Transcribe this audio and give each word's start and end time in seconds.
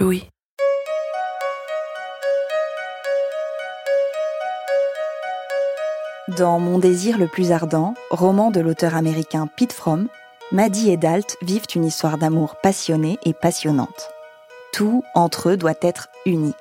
Louis. 0.00 0.28
Dans 6.36 6.60
Mon 6.60 6.78
désir 6.78 7.18
le 7.18 7.26
plus 7.26 7.50
ardent, 7.50 7.94
roman 8.10 8.52
de 8.52 8.60
l'auteur 8.60 8.94
américain 8.94 9.48
Pete 9.56 9.72
Fromm, 9.72 10.06
Maddie 10.52 10.92
et 10.92 10.96
Dalt 10.96 11.36
vivent 11.42 11.66
une 11.74 11.84
histoire 11.84 12.16
d'amour 12.16 12.56
passionnée 12.62 13.18
et 13.24 13.32
passionnante. 13.32 14.10
Tout 14.72 15.02
entre 15.16 15.50
eux 15.50 15.56
doit 15.56 15.74
être 15.82 16.08
unique. 16.26 16.54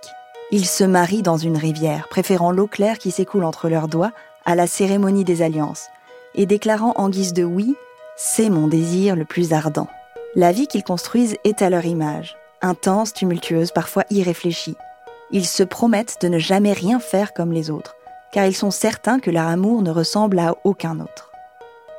Ils 0.51 0.65
se 0.65 0.83
marient 0.83 1.21
dans 1.21 1.37
une 1.37 1.57
rivière, 1.57 2.07
préférant 2.07 2.51
l'eau 2.51 2.67
claire 2.67 2.97
qui 2.97 3.11
s'écoule 3.11 3.43
entre 3.43 3.69
leurs 3.69 3.87
doigts 3.87 4.13
à 4.45 4.55
la 4.55 4.65
cérémonie 4.65 5.25
des 5.25 5.43
alliances, 5.43 5.87
et 6.33 6.47
déclarant 6.47 6.93
en 6.95 7.09
guise 7.09 7.33
de 7.33 7.43
oui, 7.43 7.75
c'est 8.15 8.49
mon 8.49 8.67
désir 8.67 9.15
le 9.15 9.25
plus 9.25 9.53
ardent. 9.53 9.89
La 10.33 10.51
vie 10.51 10.65
qu'ils 10.65 10.83
construisent 10.83 11.37
est 11.43 11.61
à 11.61 11.69
leur 11.69 11.85
image, 11.85 12.35
intense, 12.61 13.13
tumultueuse, 13.13 13.71
parfois 13.71 14.03
irréfléchie. 14.09 14.75
Ils 15.31 15.45
se 15.45 15.63
promettent 15.63 16.17
de 16.21 16.27
ne 16.27 16.39
jamais 16.39 16.73
rien 16.73 16.99
faire 16.99 17.33
comme 17.33 17.51
les 17.51 17.69
autres, 17.69 17.95
car 18.31 18.45
ils 18.45 18.55
sont 18.55 18.71
certains 18.71 19.19
que 19.19 19.31
leur 19.31 19.47
amour 19.47 19.81
ne 19.81 19.91
ressemble 19.91 20.39
à 20.39 20.55
aucun 20.63 20.99
autre. 20.99 21.31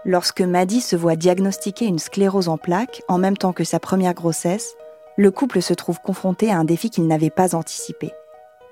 Lorsque 0.04 0.40
Maddie 0.40 0.80
se 0.80 0.96
voit 0.96 1.16
diagnostiquer 1.16 1.84
une 1.84 1.98
sclérose 1.98 2.48
en 2.48 2.56
plaques 2.56 3.02
en 3.08 3.18
même 3.18 3.36
temps 3.36 3.52
que 3.52 3.64
sa 3.64 3.80
première 3.80 4.14
grossesse, 4.14 4.74
le 5.16 5.30
couple 5.30 5.60
se 5.60 5.74
trouve 5.74 6.00
confronté 6.00 6.50
à 6.50 6.56
un 6.56 6.64
défi 6.64 6.88
qu'il 6.90 7.06
n'avait 7.06 7.30
pas 7.30 7.54
anticipé. 7.54 8.12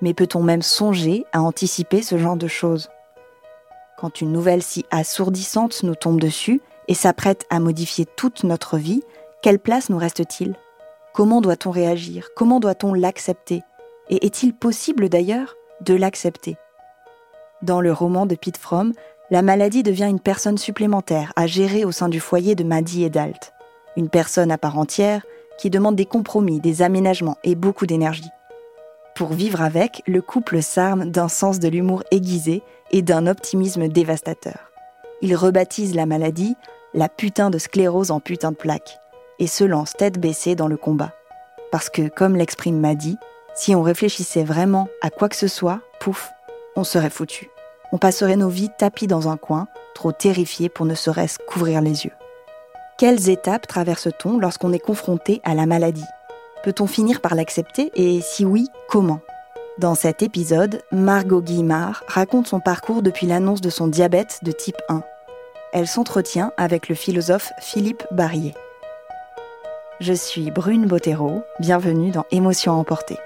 Mais 0.01 0.13
peut-on 0.13 0.41
même 0.41 0.61
songer 0.61 1.25
à 1.33 1.41
anticiper 1.41 2.01
ce 2.01 2.17
genre 2.17 2.37
de 2.37 2.47
choses? 2.47 2.89
Quand 3.97 4.21
une 4.21 4.31
nouvelle 4.31 4.63
si 4.63 4.85
assourdissante 4.89 5.83
nous 5.83 5.95
tombe 5.95 6.19
dessus 6.19 6.61
et 6.87 6.93
s'apprête 6.93 7.45
à 7.49 7.59
modifier 7.59 8.05
toute 8.05 8.43
notre 8.43 8.77
vie, 8.77 9.03
quelle 9.41 9.59
place 9.59 9.89
nous 9.89 9.97
reste-t-il? 9.97 10.55
Comment 11.17 11.41
doit-on 11.41 11.71
réagir? 11.71 12.29
Comment 12.35 12.59
doit-on 12.59 12.93
l'accepter? 12.93 13.63
Et 14.11 14.23
est-il 14.23 14.53
possible 14.53 15.09
d'ailleurs 15.09 15.55
de 15.81 15.95
l'accepter? 15.95 16.57
Dans 17.63 17.81
le 17.81 17.91
roman 17.91 18.27
de 18.27 18.35
Pete 18.35 18.57
Fromm, 18.57 18.93
la 19.31 19.41
maladie 19.41 19.81
devient 19.81 20.05
une 20.07 20.19
personne 20.19 20.59
supplémentaire 20.59 21.33
à 21.35 21.47
gérer 21.47 21.85
au 21.85 21.91
sein 21.91 22.07
du 22.07 22.19
foyer 22.19 22.53
de 22.53 22.63
Maddie 22.63 23.03
et 23.03 23.09
Dalt. 23.09 23.51
Une 23.95 24.09
personne 24.09 24.51
à 24.51 24.59
part 24.59 24.77
entière 24.77 25.25
qui 25.57 25.71
demande 25.71 25.95
des 25.95 26.05
compromis, 26.05 26.59
des 26.59 26.83
aménagements 26.83 27.39
et 27.43 27.55
beaucoup 27.55 27.87
d'énergie. 27.87 28.29
Pour 29.15 29.29
vivre 29.29 29.63
avec, 29.63 30.03
le 30.05 30.21
couple 30.21 30.61
s'arme 30.61 31.09
d'un 31.09 31.29
sens 31.29 31.57
de 31.57 31.67
l'humour 31.67 32.03
aiguisé 32.11 32.61
et 32.91 33.01
d'un 33.01 33.25
optimisme 33.25 33.87
dévastateur. 33.87 34.71
Ils 35.23 35.35
rebaptisent 35.35 35.95
la 35.95 36.05
maladie 36.05 36.55
la 36.93 37.09
putain 37.09 37.49
de 37.49 37.57
sclérose 37.57 38.11
en 38.11 38.19
putain 38.19 38.51
de 38.51 38.55
plaque 38.55 38.99
et 39.39 39.45
se 39.45 39.63
lancent 39.63 39.93
tête 39.93 40.19
baissée 40.19 40.55
dans 40.55 40.67
le 40.67 40.77
combat. 40.77 41.13
Parce 41.71 41.89
que, 41.89 42.07
comme 42.07 42.35
l'exprime 42.35 42.79
Maddy, 42.79 43.17
si 43.55 43.75
on 43.75 43.81
réfléchissait 43.81 44.43
vraiment 44.43 44.87
à 45.01 45.09
quoi 45.09 45.29
que 45.29 45.35
ce 45.35 45.47
soit, 45.47 45.81
pouf, 45.99 46.29
on 46.75 46.83
serait 46.83 47.09
foutu. 47.09 47.49
On 47.91 47.97
passerait 47.97 48.35
nos 48.35 48.49
vies 48.49 48.69
tapis 48.77 49.07
dans 49.07 49.29
un 49.29 49.37
coin, 49.37 49.67
trop 49.95 50.11
terrifiés 50.11 50.69
pour 50.69 50.85
ne 50.85 50.95
serait-ce 50.95 51.39
couvrir 51.39 51.81
les 51.81 52.05
yeux. 52.05 52.11
Quelles 52.97 53.29
étapes 53.29 53.67
traverse-t-on 53.67 54.39
lorsqu'on 54.39 54.73
est 54.73 54.79
confronté 54.79 55.41
à 55.43 55.55
la 55.55 55.65
maladie? 55.65 56.05
Peut-on 56.63 56.87
finir 56.87 57.21
par 57.21 57.35
l'accepter? 57.35 57.91
Et 57.95 58.21
si 58.21 58.45
oui, 58.45 58.67
comment? 58.89 59.21
Dans 59.77 59.95
cet 59.95 60.23
épisode, 60.23 60.81
Margot 60.91 61.41
Guimard 61.41 62.03
raconte 62.07 62.47
son 62.47 62.59
parcours 62.59 63.03
depuis 63.03 63.27
l'annonce 63.27 63.61
de 63.61 63.69
son 63.69 63.87
diabète 63.87 64.39
de 64.43 64.51
type 64.51 64.81
1. 64.89 65.03
Elle 65.71 65.87
s'entretient 65.87 66.51
avec 66.57 66.89
le 66.89 66.95
philosophe 66.95 67.51
Philippe 67.59 68.03
Barrier. 68.11 68.55
Je 69.99 70.13
suis 70.13 70.51
Brune 70.51 70.85
Bottero, 70.85 71.41
bienvenue 71.59 72.11
dans 72.11 72.25
Émotions 72.29 72.73
emportées. 72.73 73.17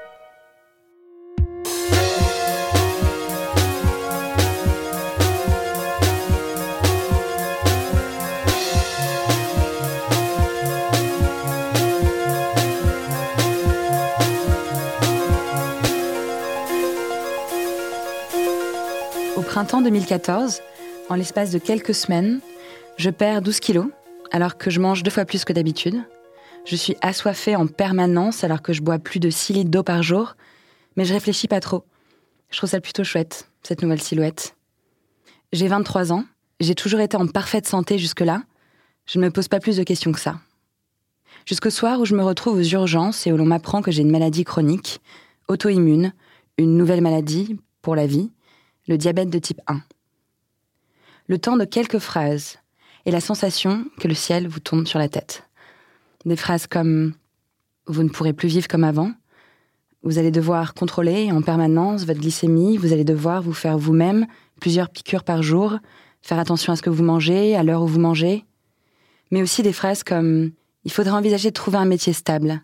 printemps 19.51 19.81
2014, 19.81 20.61
en 21.09 21.15
l'espace 21.15 21.51
de 21.51 21.59
quelques 21.59 21.93
semaines, 21.93 22.39
je 22.95 23.09
perds 23.09 23.41
12 23.41 23.59
kilos 23.59 23.87
alors 24.31 24.57
que 24.57 24.69
je 24.69 24.79
mange 24.79 25.03
deux 25.03 25.11
fois 25.11 25.25
plus 25.25 25.43
que 25.43 25.51
d'habitude. 25.51 26.01
Je 26.63 26.75
suis 26.75 26.95
assoiffée 27.01 27.55
en 27.55 27.67
permanence 27.67 28.43
alors 28.43 28.61
que 28.61 28.71
je 28.71 28.81
bois 28.81 28.99
plus 28.99 29.19
de 29.19 29.29
6 29.29 29.53
litres 29.53 29.71
d'eau 29.71 29.83
par 29.83 30.03
jour, 30.03 30.35
mais 30.95 31.05
je 31.05 31.13
réfléchis 31.13 31.47
pas 31.47 31.59
trop. 31.59 31.83
Je 32.51 32.57
trouve 32.57 32.69
ça 32.69 32.81
plutôt 32.81 33.03
chouette, 33.03 33.49
cette 33.63 33.81
nouvelle 33.81 34.01
silhouette. 34.01 34.55
J'ai 35.53 35.67
23 35.67 36.13
ans, 36.13 36.25
j'ai 36.59 36.75
toujours 36.75 36.99
été 36.99 37.17
en 37.17 37.27
parfaite 37.27 37.67
santé 37.67 37.97
jusque-là, 37.97 38.43
je 39.07 39.19
ne 39.19 39.25
me 39.25 39.31
pose 39.31 39.47
pas 39.47 39.59
plus 39.59 39.77
de 39.77 39.83
questions 39.83 40.11
que 40.11 40.19
ça. 40.19 40.39
Jusqu'au 41.45 41.71
soir 41.71 41.99
où 41.99 42.05
je 42.05 42.15
me 42.15 42.23
retrouve 42.23 42.57
aux 42.57 42.63
urgences 42.63 43.25
et 43.25 43.31
où 43.31 43.37
l'on 43.37 43.45
m'apprend 43.45 43.81
que 43.81 43.91
j'ai 43.91 44.03
une 44.03 44.11
maladie 44.11 44.43
chronique, 44.43 45.01
auto-immune, 45.47 46.13
une 46.57 46.77
nouvelle 46.77 47.01
maladie 47.01 47.57
pour 47.81 47.95
la 47.95 48.05
vie, 48.05 48.31
le 48.87 48.97
diabète 48.97 49.29
de 49.29 49.39
type 49.39 49.61
1. 49.67 49.81
Le 51.27 51.37
temps 51.39 51.57
de 51.57 51.65
quelques 51.65 51.99
phrases 51.99 52.59
et 53.05 53.11
la 53.11 53.21
sensation 53.21 53.85
que 53.99 54.07
le 54.07 54.13
ciel 54.13 54.47
vous 54.47 54.59
tombe 54.59 54.85
sur 54.85 54.99
la 54.99 55.09
tête. 55.09 55.43
Des 56.25 56.35
phrases 56.35 56.67
comme 56.67 57.13
Vous 57.87 58.03
ne 58.03 58.09
pourrez 58.09 58.33
plus 58.33 58.47
vivre 58.47 58.67
comme 58.67 58.83
avant, 58.83 59.11
vous 60.03 60.17
allez 60.17 60.31
devoir 60.31 60.73
contrôler 60.73 61.31
en 61.31 61.41
permanence 61.41 62.05
votre 62.05 62.19
glycémie, 62.19 62.77
vous 62.77 62.91
allez 62.91 63.03
devoir 63.03 63.41
vous 63.41 63.53
faire 63.53 63.77
vous-même 63.77 64.25
plusieurs 64.59 64.89
piqûres 64.89 65.23
par 65.23 65.43
jour, 65.43 65.77
faire 66.21 66.39
attention 66.39 66.73
à 66.73 66.75
ce 66.75 66.81
que 66.81 66.89
vous 66.89 67.03
mangez, 67.03 67.55
à 67.55 67.63
l'heure 67.63 67.83
où 67.83 67.87
vous 67.87 67.99
mangez, 67.99 68.45
mais 69.29 69.43
aussi 69.43 69.61
des 69.61 69.73
phrases 69.73 70.03
comme 70.03 70.51
Il 70.85 70.91
faudrait 70.91 71.13
envisager 71.13 71.49
de 71.49 71.53
trouver 71.53 71.77
un 71.77 71.85
métier 71.85 72.13
stable, 72.13 72.61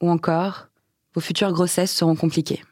ou 0.00 0.10
encore 0.10 0.68
Vos 1.14 1.20
futures 1.20 1.52
grossesses 1.52 1.92
seront 1.92 2.14
compliquées 2.14 2.62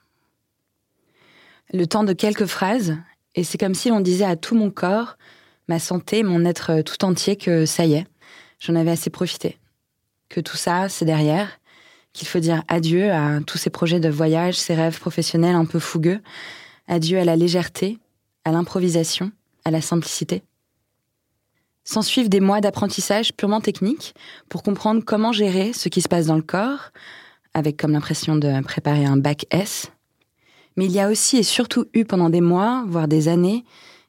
le 1.72 1.86
temps 1.86 2.04
de 2.04 2.12
quelques 2.12 2.46
phrases, 2.46 2.96
et 3.34 3.42
c'est 3.42 3.58
comme 3.58 3.74
si 3.74 3.90
on 3.90 4.00
disait 4.00 4.24
à 4.24 4.36
tout 4.36 4.54
mon 4.54 4.70
corps, 4.70 5.16
ma 5.68 5.78
santé, 5.78 6.22
mon 6.22 6.44
être 6.44 6.82
tout 6.82 7.04
entier 7.04 7.36
que 7.36 7.66
ça 7.66 7.84
y 7.84 7.94
est, 7.94 8.06
j'en 8.60 8.74
avais 8.74 8.92
assez 8.92 9.10
profité. 9.10 9.58
Que 10.34 10.40
tout 10.40 10.56
ça, 10.56 10.88
c'est 10.88 11.04
derrière, 11.04 11.60
qu'il 12.12 12.26
faut 12.26 12.40
dire 12.40 12.64
adieu 12.66 13.12
à 13.12 13.38
tous 13.46 13.56
ces 13.56 13.70
projets 13.70 14.00
de 14.00 14.08
voyage, 14.08 14.56
ces 14.56 14.74
rêves 14.74 14.98
professionnels 14.98 15.54
un 15.54 15.64
peu 15.64 15.78
fougueux, 15.78 16.20
adieu 16.88 17.20
à 17.20 17.24
la 17.24 17.36
légèreté, 17.36 18.00
à 18.44 18.50
l'improvisation, 18.50 19.30
à 19.64 19.70
la 19.70 19.80
simplicité. 19.80 20.42
S'en 21.84 22.02
suivent 22.02 22.28
des 22.28 22.40
mois 22.40 22.60
d'apprentissage 22.60 23.32
purement 23.32 23.60
technique 23.60 24.12
pour 24.48 24.64
comprendre 24.64 25.04
comment 25.06 25.30
gérer 25.30 25.72
ce 25.72 25.88
qui 25.88 26.02
se 26.02 26.08
passe 26.08 26.26
dans 26.26 26.34
le 26.34 26.42
corps, 26.42 26.90
avec 27.52 27.76
comme 27.76 27.92
l'impression 27.92 28.34
de 28.34 28.60
préparer 28.64 29.04
un 29.04 29.16
bac 29.16 29.46
S, 29.52 29.92
mais 30.76 30.86
il 30.86 30.90
y 30.90 30.98
a 30.98 31.10
aussi 31.10 31.36
et 31.36 31.44
surtout 31.44 31.84
eu 31.94 32.04
pendant 32.04 32.28
des 32.28 32.40
mois, 32.40 32.84
voire 32.88 33.06
des 33.06 33.28
années, 33.28 33.64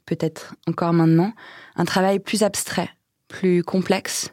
peut-être 0.08 0.56
encore 0.68 0.94
maintenant, 0.94 1.34
un 1.76 1.86
travail 1.86 2.18
plus 2.18 2.42
abstrait, 2.42 2.90
plus 3.28 3.62
complexe, 3.62 4.32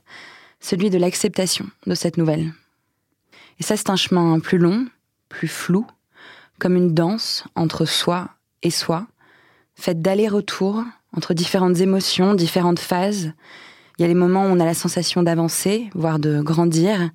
celui 0.62 0.88
de 0.88 0.96
l'acceptation 0.96 1.66
de 1.86 1.94
cette 1.94 2.16
nouvelle. 2.16 2.52
Et 3.60 3.62
ça, 3.62 3.76
c'est 3.76 3.90
un 3.90 3.96
chemin 3.96 4.40
plus 4.40 4.58
long, 4.58 4.86
plus 5.28 5.48
flou, 5.48 5.86
comme 6.58 6.76
une 6.76 6.94
danse 6.94 7.44
entre 7.54 7.84
soi 7.84 8.30
et 8.62 8.70
soi, 8.70 9.06
faite 9.74 10.00
d'aller-retour 10.00 10.84
entre 11.14 11.34
différentes 11.34 11.80
émotions, 11.80 12.34
différentes 12.34 12.78
phases. 12.78 13.32
Il 13.98 14.02
y 14.02 14.04
a 14.04 14.08
les 14.08 14.14
moments 14.14 14.44
où 14.44 14.48
on 14.48 14.60
a 14.60 14.64
la 14.64 14.74
sensation 14.74 15.22
d'avancer, 15.22 15.90
voire 15.94 16.18
de 16.18 16.40
grandir, 16.40 17.10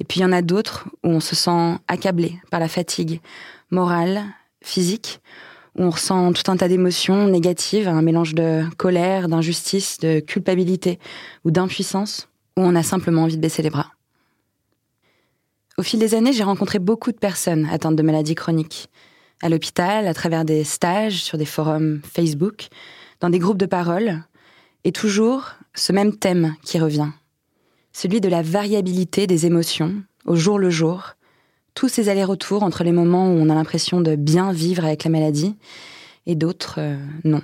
et 0.00 0.04
puis 0.04 0.20
il 0.20 0.22
y 0.22 0.26
en 0.26 0.32
a 0.32 0.42
d'autres 0.42 0.88
où 1.04 1.10
on 1.10 1.20
se 1.20 1.36
sent 1.36 1.78
accablé 1.88 2.40
par 2.50 2.60
la 2.60 2.68
fatigue 2.68 3.20
morale, 3.70 4.24
physique, 4.62 5.20
où 5.76 5.82
on 5.82 5.90
ressent 5.90 6.32
tout 6.32 6.50
un 6.50 6.56
tas 6.56 6.68
d'émotions 6.68 7.28
négatives, 7.28 7.88
un 7.88 8.02
mélange 8.02 8.34
de 8.34 8.64
colère, 8.78 9.28
d'injustice, 9.28 9.98
de 9.98 10.20
culpabilité 10.20 10.98
ou 11.44 11.50
d'impuissance, 11.50 12.28
où 12.56 12.62
on 12.62 12.74
a 12.74 12.82
simplement 12.82 13.22
envie 13.22 13.36
de 13.36 13.42
baisser 13.42 13.62
les 13.62 13.70
bras. 13.70 13.92
Au 15.78 15.82
fil 15.82 16.00
des 16.00 16.14
années, 16.14 16.32
j'ai 16.32 16.42
rencontré 16.42 16.78
beaucoup 16.78 17.12
de 17.12 17.18
personnes 17.18 17.66
atteintes 17.70 17.96
de 17.96 18.02
maladies 18.02 18.34
chroniques. 18.34 18.88
À 19.42 19.50
l'hôpital, 19.50 20.06
à 20.06 20.14
travers 20.14 20.46
des 20.46 20.64
stages, 20.64 21.22
sur 21.22 21.36
des 21.36 21.44
forums 21.44 22.00
Facebook, 22.02 22.68
dans 23.20 23.28
des 23.28 23.38
groupes 23.38 23.58
de 23.58 23.66
parole, 23.66 24.22
et 24.84 24.92
toujours 24.92 25.50
ce 25.74 25.92
même 25.92 26.16
thème 26.16 26.54
qui 26.64 26.78
revient. 26.78 27.10
Celui 27.92 28.20
de 28.20 28.28
la 28.28 28.40
variabilité 28.40 29.26
des 29.26 29.44
émotions, 29.44 29.94
au 30.24 30.36
jour 30.36 30.58
le 30.58 30.70
jour, 30.70 31.16
tous 31.74 31.88
ces 31.88 32.08
allers-retours 32.08 32.62
entre 32.62 32.84
les 32.84 32.92
moments 32.92 33.28
où 33.28 33.38
on 33.38 33.50
a 33.50 33.54
l'impression 33.54 34.00
de 34.00 34.16
bien 34.16 34.52
vivre 34.52 34.84
avec 34.84 35.04
la 35.04 35.10
maladie 35.10 35.56
et 36.24 36.34
d'autres 36.34 36.76
euh, 36.78 36.96
non. 37.24 37.42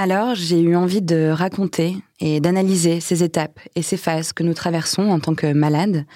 Alors, 0.00 0.36
j'ai 0.36 0.60
eu 0.60 0.76
envie 0.76 1.02
de 1.02 1.28
raconter 1.28 1.96
et 2.20 2.38
d'analyser 2.38 3.00
ces 3.00 3.24
étapes 3.24 3.58
et 3.74 3.82
ces 3.82 3.96
phases 3.96 4.32
que 4.32 4.44
nous 4.44 4.54
traversons 4.54 5.10
en 5.10 5.18
tant 5.18 5.34
que 5.34 5.52
malades, 5.52 6.06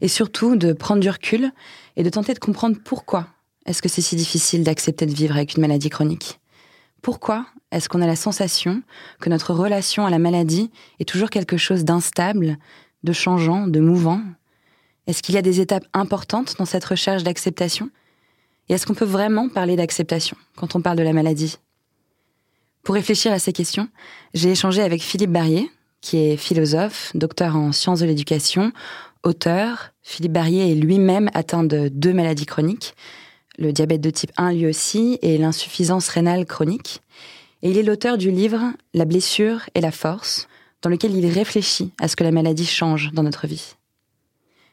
et 0.00 0.06
surtout 0.06 0.54
de 0.54 0.72
prendre 0.72 1.00
du 1.00 1.10
recul 1.10 1.50
et 1.96 2.04
de 2.04 2.08
tenter 2.08 2.34
de 2.34 2.38
comprendre 2.38 2.76
pourquoi 2.84 3.26
est-ce 3.66 3.82
que 3.82 3.88
c'est 3.88 4.00
si 4.00 4.14
difficile 4.14 4.62
d'accepter 4.62 5.06
de 5.06 5.12
vivre 5.12 5.34
avec 5.34 5.56
une 5.56 5.60
maladie 5.60 5.90
chronique. 5.90 6.38
Pourquoi 7.02 7.44
est-ce 7.72 7.88
qu'on 7.88 8.00
a 8.00 8.06
la 8.06 8.14
sensation 8.14 8.80
que 9.20 9.28
notre 9.28 9.52
relation 9.52 10.06
à 10.06 10.10
la 10.10 10.20
maladie 10.20 10.70
est 11.00 11.08
toujours 11.08 11.28
quelque 11.28 11.56
chose 11.56 11.82
d'instable, 11.84 12.58
de 13.02 13.12
changeant, 13.12 13.66
de 13.66 13.80
mouvant? 13.80 14.20
Est-ce 15.08 15.20
qu'il 15.20 15.34
y 15.34 15.38
a 15.38 15.42
des 15.42 15.60
étapes 15.60 15.86
importantes 15.94 16.54
dans 16.60 16.64
cette 16.64 16.84
recherche 16.84 17.24
d'acceptation? 17.24 17.90
Et 18.68 18.74
est-ce 18.74 18.86
qu'on 18.86 18.94
peut 18.94 19.04
vraiment 19.04 19.48
parler 19.48 19.74
d'acceptation 19.74 20.36
quand 20.54 20.76
on 20.76 20.80
parle 20.80 20.96
de 20.96 21.02
la 21.02 21.12
maladie? 21.12 21.58
Pour 22.82 22.94
réfléchir 22.94 23.32
à 23.32 23.38
ces 23.38 23.52
questions, 23.52 23.88
j'ai 24.34 24.50
échangé 24.50 24.82
avec 24.82 25.02
Philippe 25.02 25.30
Barrier, 25.30 25.70
qui 26.00 26.18
est 26.18 26.36
philosophe, 26.36 27.12
docteur 27.14 27.56
en 27.56 27.72
sciences 27.72 28.00
de 28.00 28.06
l'éducation, 28.06 28.72
auteur. 29.22 29.90
Philippe 30.02 30.32
Barrier 30.32 30.72
est 30.72 30.74
lui-même 30.74 31.30
atteint 31.32 31.62
de 31.62 31.88
deux 31.88 32.12
maladies 32.12 32.46
chroniques, 32.46 32.94
le 33.58 33.72
diabète 33.72 34.00
de 34.00 34.10
type 34.10 34.32
1 34.36 34.52
lui 34.52 34.66
aussi 34.66 35.18
et 35.22 35.38
l'insuffisance 35.38 36.08
rénale 36.08 36.44
chronique. 36.44 37.02
Et 37.62 37.70
il 37.70 37.78
est 37.78 37.84
l'auteur 37.84 38.18
du 38.18 38.30
livre 38.30 38.72
La 38.94 39.04
blessure 39.04 39.60
et 39.74 39.80
la 39.80 39.92
force, 39.92 40.48
dans 40.82 40.90
lequel 40.90 41.14
il 41.14 41.26
réfléchit 41.26 41.92
à 42.00 42.08
ce 42.08 42.16
que 42.16 42.24
la 42.24 42.32
maladie 42.32 42.66
change 42.66 43.12
dans 43.12 43.22
notre 43.22 43.46
vie. 43.46 43.74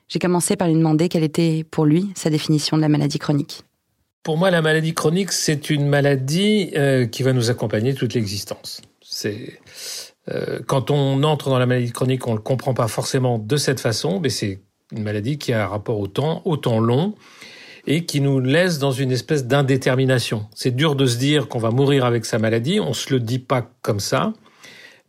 J'ai 0.08 0.18
commencé 0.18 0.56
par 0.56 0.68
lui 0.68 0.74
demander 0.74 1.08
quelle 1.08 1.24
était 1.24 1.64
pour 1.70 1.86
lui 1.86 2.10
sa 2.16 2.32
définition 2.32 2.78
de 2.78 2.82
la 2.82 2.90
maladie 2.90 3.20
chronique. 3.20 3.64
Pour 4.24 4.38
moi, 4.38 4.52
la 4.52 4.62
maladie 4.62 4.94
chronique, 4.94 5.32
c'est 5.32 5.70
une 5.70 5.88
maladie 5.88 6.72
euh, 6.76 7.06
qui 7.08 7.24
va 7.24 7.34
nous 7.34 7.50
accompagner 7.50 7.94
toute 7.94 8.14
l'existence. 8.14 8.82
C'est 9.02 9.60
euh, 10.30 10.60
quand 10.68 10.92
on 10.92 11.24
entre 11.24 11.50
dans 11.50 11.58
la 11.58 11.66
maladie 11.66 11.92
chronique, 11.92 12.28
on 12.28 12.34
le 12.34 12.42
comprend 12.42 12.74
pas 12.74 12.88
forcément 12.88 13.40
de 13.40 13.58
cette 13.58 13.80
façon, 13.80 14.20
mais 14.20 14.30
c'est 14.30 14.60
une 14.92 15.04
maladie 15.04 15.38
qui 15.38 15.54
a 15.54 15.64
un 15.64 15.68
rapport 15.68 16.00
au 16.00 16.08
temps, 16.08 16.42
au 16.46 16.58
temps 16.58 16.80
long, 16.80 17.16
et 17.88 18.06
qui 18.06 18.22
nous 18.22 18.40
laisse 18.40 18.78
dans 18.78 18.92
une 18.92 19.12
espèce 19.12 19.46
d'indétermination. 19.46 20.48
C'est 20.54 20.76
dur 20.76 20.96
de 20.96 21.06
se 21.06 21.18
dire 21.18 21.48
qu'on 21.48 21.60
va 21.60 21.72
mourir 21.72 22.06
avec 22.06 22.26
sa 22.26 22.40
maladie, 22.40 22.80
on 22.80 22.94
se 22.94 23.14
le 23.14 23.20
dit 23.20 23.40
pas 23.40 23.72
comme 23.82 24.00
ça, 24.00 24.34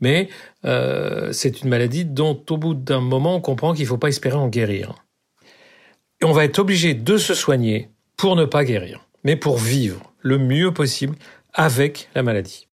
mais 0.01 0.29
euh, 0.65 1.33
c'est 1.33 1.63
une 1.63 1.69
maladie 1.69 2.05
dont, 2.05 2.43
au 2.49 2.57
bout 2.57 2.75
d'un 2.75 3.01
moment, 3.01 3.37
on 3.37 3.41
comprend 3.41 3.75
qu'il 3.75 3.87
faut 3.87 3.99
pas 3.99 4.09
espérer 4.09 4.37
en 4.37 4.49
guérir. 4.49 4.95
Et 6.23 6.25
on 6.25 6.33
va 6.33 6.45
être 6.45 6.59
obligé 6.59 6.95
de 6.95 7.17
se 7.17 7.35
soigner 7.35 7.91
pour 8.21 8.37
ne 8.37 8.45
pas 8.45 8.65
guérir, 8.65 9.01
mais 9.25 9.35
pour 9.35 9.57
vivre 9.57 10.13
le 10.21 10.37
mieux 10.37 10.75
possible 10.75 11.17
avec 11.55 12.11
la 12.15 12.23
maladie. 12.23 12.69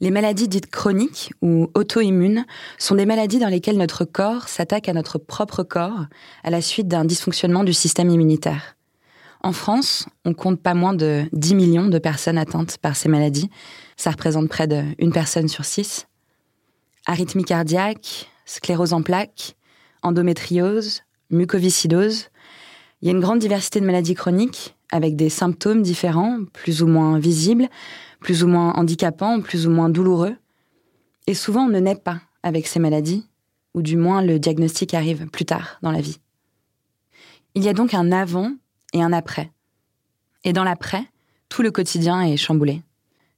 Les 0.00 0.10
maladies 0.10 0.48
dites 0.48 0.70
chroniques 0.70 1.34
ou 1.42 1.70
auto-immunes 1.74 2.46
sont 2.78 2.94
des 2.94 3.04
maladies 3.04 3.38
dans 3.38 3.50
lesquelles 3.50 3.76
notre 3.76 4.06
corps 4.06 4.48
s'attaque 4.48 4.88
à 4.88 4.94
notre 4.94 5.18
propre 5.18 5.62
corps 5.62 6.06
à 6.42 6.48
la 6.48 6.62
suite 6.62 6.88
d'un 6.88 7.04
dysfonctionnement 7.04 7.64
du 7.64 7.74
système 7.74 8.08
immunitaire. 8.08 8.76
En 9.42 9.52
France, 9.52 10.06
on 10.24 10.32
compte 10.32 10.62
pas 10.62 10.72
moins 10.72 10.94
de 10.94 11.24
10 11.32 11.54
millions 11.54 11.88
de 11.88 11.98
personnes 11.98 12.38
atteintes 12.38 12.78
par 12.78 12.96
ces 12.96 13.10
maladies. 13.10 13.50
Ça 13.98 14.12
représente 14.12 14.48
près 14.48 14.68
d'une 14.68 15.12
personne 15.12 15.48
sur 15.48 15.66
six. 15.66 16.06
Arythmie 17.04 17.44
cardiaque, 17.44 18.30
sclérose 18.46 18.94
en 18.94 19.02
plaques, 19.02 19.54
endométriose, 20.02 21.02
mucoviscidose. 21.28 22.30
Il 23.02 23.08
y 23.08 23.10
a 23.10 23.14
une 23.14 23.20
grande 23.20 23.38
diversité 23.38 23.80
de 23.80 23.86
maladies 23.86 24.14
chroniques 24.14 24.74
avec 24.90 25.16
des 25.16 25.28
symptômes 25.28 25.82
différents, 25.82 26.40
plus 26.52 26.82
ou 26.82 26.86
moins 26.86 27.18
visibles, 27.18 27.68
plus 28.20 28.42
ou 28.42 28.48
moins 28.48 28.72
handicapants, 28.74 29.40
plus 29.40 29.66
ou 29.66 29.70
moins 29.70 29.88
douloureux. 29.88 30.36
Et 31.26 31.34
souvent, 31.34 31.64
on 31.64 31.68
ne 31.68 31.80
naît 31.80 31.94
pas 31.94 32.20
avec 32.42 32.66
ces 32.66 32.78
maladies, 32.78 33.26
ou 33.74 33.82
du 33.82 33.96
moins 33.96 34.22
le 34.22 34.38
diagnostic 34.38 34.94
arrive 34.94 35.26
plus 35.28 35.44
tard 35.44 35.78
dans 35.82 35.90
la 35.90 36.00
vie. 36.00 36.18
Il 37.54 37.64
y 37.64 37.68
a 37.68 37.74
donc 37.74 37.94
un 37.94 38.12
avant 38.12 38.52
et 38.92 39.02
un 39.02 39.12
après. 39.12 39.50
Et 40.44 40.52
dans 40.52 40.64
l'après, 40.64 41.04
tout 41.48 41.62
le 41.62 41.70
quotidien 41.70 42.22
est 42.22 42.36
chamboulé, 42.36 42.82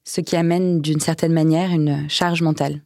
ce 0.05 0.21
qui 0.21 0.37
amène 0.37 0.81
d'une 0.81 1.01
certaine 1.01 1.33
manière 1.33 1.71
une 1.71 2.09
charge 2.09 2.43
mentale. 2.43 2.83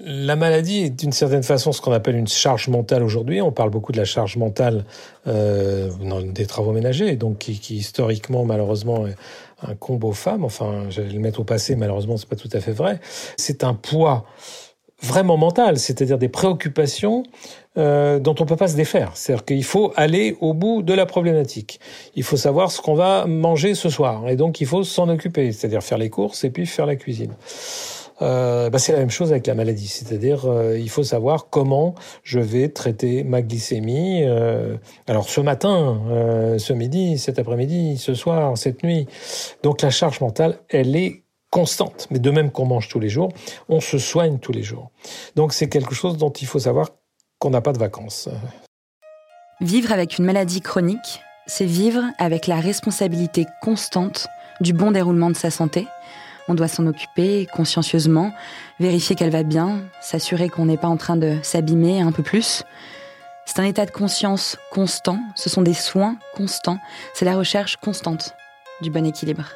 La 0.00 0.34
maladie 0.34 0.78
est 0.80 0.90
d'une 0.90 1.12
certaine 1.12 1.44
façon 1.44 1.70
ce 1.70 1.80
qu'on 1.80 1.92
appelle 1.92 2.16
une 2.16 2.26
charge 2.26 2.68
mentale 2.68 3.04
aujourd'hui. 3.04 3.40
On 3.40 3.52
parle 3.52 3.70
beaucoup 3.70 3.92
de 3.92 3.96
la 3.96 4.04
charge 4.04 4.36
mentale 4.36 4.84
euh, 5.28 5.88
dans 6.02 6.20
des 6.20 6.46
travaux 6.46 6.72
ménagers, 6.72 7.14
donc 7.14 7.38
qui, 7.38 7.60
qui, 7.60 7.76
historiquement 7.76 8.44
malheureusement 8.44 9.06
est 9.06 9.14
un 9.62 9.76
combo 9.76 10.08
aux 10.08 10.12
femmes. 10.12 10.44
Enfin, 10.44 10.86
j'allais 10.90 11.12
le 11.12 11.20
mettre 11.20 11.40
au 11.40 11.44
passé, 11.44 11.76
malheureusement 11.76 12.16
c'est 12.16 12.28
pas 12.28 12.34
tout 12.34 12.48
à 12.52 12.60
fait 12.60 12.72
vrai. 12.72 12.98
C'est 13.36 13.62
un 13.62 13.74
poids 13.74 14.24
vraiment 15.00 15.36
mental, 15.36 15.78
c'est-à-dire 15.78 16.18
des 16.18 16.28
préoccupations 16.28 17.22
euh, 17.78 18.18
dont 18.18 18.34
on 18.40 18.46
peut 18.46 18.56
pas 18.56 18.68
se 18.68 18.76
défaire. 18.76 19.12
C'est-à-dire 19.14 19.44
qu'il 19.44 19.64
faut 19.64 19.92
aller 19.94 20.36
au 20.40 20.54
bout 20.54 20.82
de 20.82 20.92
la 20.92 21.06
problématique. 21.06 21.78
Il 22.16 22.24
faut 22.24 22.36
savoir 22.36 22.72
ce 22.72 22.80
qu'on 22.80 22.94
va 22.94 23.26
manger 23.26 23.76
ce 23.76 23.88
soir, 23.88 24.28
et 24.28 24.34
donc 24.34 24.60
il 24.60 24.66
faut 24.66 24.82
s'en 24.82 25.08
occuper, 25.08 25.52
c'est-à-dire 25.52 25.84
faire 25.84 25.98
les 25.98 26.10
courses 26.10 26.42
et 26.42 26.50
puis 26.50 26.66
faire 26.66 26.86
la 26.86 26.96
cuisine 26.96 27.32
euh, 28.22 28.70
bah 28.70 28.78
c'est 28.78 28.92
la 28.92 28.98
même 28.98 29.10
chose 29.10 29.32
avec 29.32 29.46
la 29.46 29.54
maladie. 29.54 29.88
C'est-à-dire, 29.88 30.46
euh, 30.46 30.78
il 30.78 30.88
faut 30.90 31.02
savoir 31.02 31.48
comment 31.50 31.94
je 32.22 32.38
vais 32.40 32.68
traiter 32.68 33.24
ma 33.24 33.42
glycémie. 33.42 34.22
Euh, 34.24 34.76
alors, 35.06 35.28
ce 35.28 35.40
matin, 35.40 36.00
ce 36.58 36.72
midi, 36.72 37.18
cet 37.18 37.38
après-midi, 37.38 37.98
ce 37.98 38.14
soir, 38.14 38.56
cette 38.56 38.82
nuit. 38.82 39.06
Donc, 39.62 39.82
la 39.82 39.90
charge 39.90 40.20
mentale, 40.20 40.58
elle 40.68 40.96
est 40.96 41.24
constante. 41.50 42.06
Mais 42.10 42.18
de 42.18 42.30
même 42.30 42.50
qu'on 42.50 42.66
mange 42.66 42.88
tous 42.88 43.00
les 43.00 43.08
jours, 43.08 43.30
on 43.68 43.80
se 43.80 43.98
soigne 43.98 44.38
tous 44.38 44.52
les 44.52 44.62
jours. 44.62 44.90
Donc, 45.36 45.52
c'est 45.52 45.68
quelque 45.68 45.94
chose 45.94 46.16
dont 46.16 46.30
il 46.30 46.46
faut 46.46 46.58
savoir 46.58 46.90
qu'on 47.38 47.50
n'a 47.50 47.60
pas 47.60 47.72
de 47.72 47.78
vacances. 47.78 48.28
Vivre 49.60 49.92
avec 49.92 50.18
une 50.18 50.24
maladie 50.24 50.60
chronique, 50.60 51.20
c'est 51.46 51.66
vivre 51.66 52.02
avec 52.18 52.46
la 52.46 52.58
responsabilité 52.58 53.46
constante 53.62 54.26
du 54.60 54.72
bon 54.72 54.90
déroulement 54.90 55.30
de 55.30 55.36
sa 55.36 55.50
santé 55.50 55.86
on 56.48 56.54
doit 56.54 56.68
s'en 56.68 56.86
occuper 56.86 57.46
consciencieusement, 57.52 58.32
vérifier 58.80 59.16
qu'elle 59.16 59.30
va 59.30 59.42
bien, 59.42 59.80
s'assurer 60.00 60.48
qu'on 60.48 60.66
n'est 60.66 60.76
pas 60.76 60.88
en 60.88 60.96
train 60.96 61.16
de 61.16 61.38
s'abîmer 61.42 62.00
un 62.00 62.12
peu 62.12 62.22
plus. 62.22 62.64
C'est 63.46 63.60
un 63.60 63.64
état 63.64 63.86
de 63.86 63.90
conscience 63.90 64.56
constant, 64.70 65.18
ce 65.34 65.50
sont 65.50 65.62
des 65.62 65.74
soins 65.74 66.16
constants, 66.34 66.78
c'est 67.12 67.24
la 67.24 67.36
recherche 67.36 67.76
constante 67.76 68.34
du 68.80 68.90
bon 68.90 69.04
équilibre. 69.06 69.50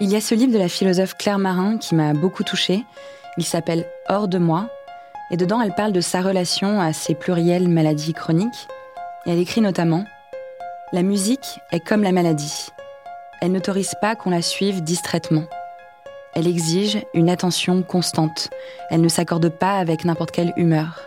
Il 0.00 0.10
y 0.10 0.16
a 0.16 0.20
ce 0.20 0.34
livre 0.34 0.52
de 0.52 0.58
la 0.58 0.68
philosophe 0.68 1.16
Claire 1.16 1.38
Marin 1.38 1.78
qui 1.78 1.94
m'a 1.94 2.12
beaucoup 2.12 2.42
touchée. 2.42 2.84
Il 3.36 3.44
s'appelle 3.44 3.86
Hors 4.08 4.26
de 4.26 4.38
moi, 4.38 4.68
et 5.30 5.36
dedans 5.36 5.60
elle 5.60 5.74
parle 5.74 5.92
de 5.92 6.00
sa 6.00 6.22
relation 6.22 6.80
à 6.80 6.92
ses 6.92 7.14
plurielles 7.14 7.68
maladies 7.68 8.14
chroniques. 8.14 8.68
Et 9.26 9.30
elle 9.30 9.38
écrit 9.38 9.60
notamment 9.60 10.04
La 10.92 11.02
musique 11.02 11.60
est 11.70 11.80
comme 11.80 12.02
la 12.02 12.12
maladie 12.12 12.72
elle 13.42 13.50
n'autorise 13.50 13.94
pas 14.00 14.14
qu'on 14.14 14.30
la 14.30 14.40
suive 14.40 14.84
distraitement. 14.84 15.42
Elle 16.32 16.46
exige 16.46 17.02
une 17.12 17.28
attention 17.28 17.82
constante. 17.82 18.50
Elle 18.88 19.00
ne 19.00 19.08
s'accorde 19.08 19.48
pas 19.48 19.78
avec 19.78 20.04
n'importe 20.04 20.30
quelle 20.30 20.52
humeur. 20.56 21.00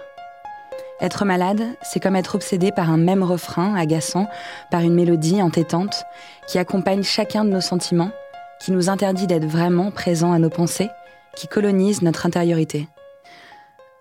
Être 1.00 1.24
malade, 1.24 1.64
c'est 1.82 2.02
comme 2.02 2.18
être 2.18 2.36
obsédé 2.36 2.74
par 2.74 2.90
un 2.90 2.98
même 2.98 3.24
refrain 3.24 3.74
agaçant, 3.76 4.28
par 4.70 4.82
une 4.82 4.96
mélodie 4.96 5.42
entêtante, 5.42 6.04
qui 6.46 6.60
accompagne 6.60 7.04
chacun 7.04 7.46
de 7.46 7.52
nos 7.52 7.62
sentiments, 7.62 8.12
qui 8.60 8.74
nous 8.74 8.90
interdit 8.90 9.28
d'être 9.28 9.48
vraiment 9.48 9.90
présents 9.90 10.34
à 10.34 10.40
nos 10.40 10.50
pensées, 10.50 10.90
qui 11.38 11.48
colonise 11.48 12.02
notre 12.02 12.26
intériorité. 12.26 12.90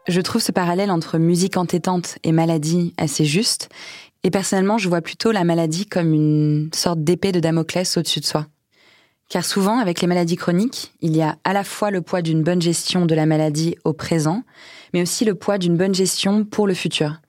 Je 0.08 0.20
trouve 0.20 0.42
ce 0.42 0.52
parallèle 0.52 0.90
entre 0.90 1.18
musique 1.18 1.56
entêtante 1.56 2.18
et 2.24 2.32
maladie 2.32 2.94
assez 2.98 3.24
juste, 3.24 3.68
et 4.24 4.30
personnellement, 4.30 4.78
je 4.78 4.88
vois 4.88 5.02
plutôt 5.02 5.30
la 5.32 5.44
maladie 5.44 5.86
comme 5.86 6.14
une 6.14 6.70
sorte 6.74 7.04
d'épée 7.04 7.30
de 7.30 7.40
Damoclès 7.40 7.96
au-dessus 7.98 8.20
de 8.20 8.24
soi. 8.24 8.46
Car 9.28 9.44
souvent, 9.44 9.78
avec 9.78 10.00
les 10.00 10.06
maladies 10.06 10.36
chroniques, 10.36 10.92
il 11.00 11.14
y 11.14 11.22
a 11.22 11.36
à 11.44 11.52
la 11.52 11.62
fois 11.62 11.90
le 11.90 12.00
poids 12.00 12.22
d'une 12.22 12.42
bonne 12.42 12.60
gestion 12.60 13.06
de 13.06 13.14
la 13.14 13.26
maladie 13.26 13.76
au 13.84 13.92
présent, 13.92 14.42
mais 14.92 15.02
aussi 15.02 15.24
le 15.24 15.34
poids 15.34 15.58
d'une 15.58 15.76
bonne 15.76 15.94
gestion 15.94 16.44
pour 16.44 16.66
le 16.66 16.74
futur. 16.74 17.20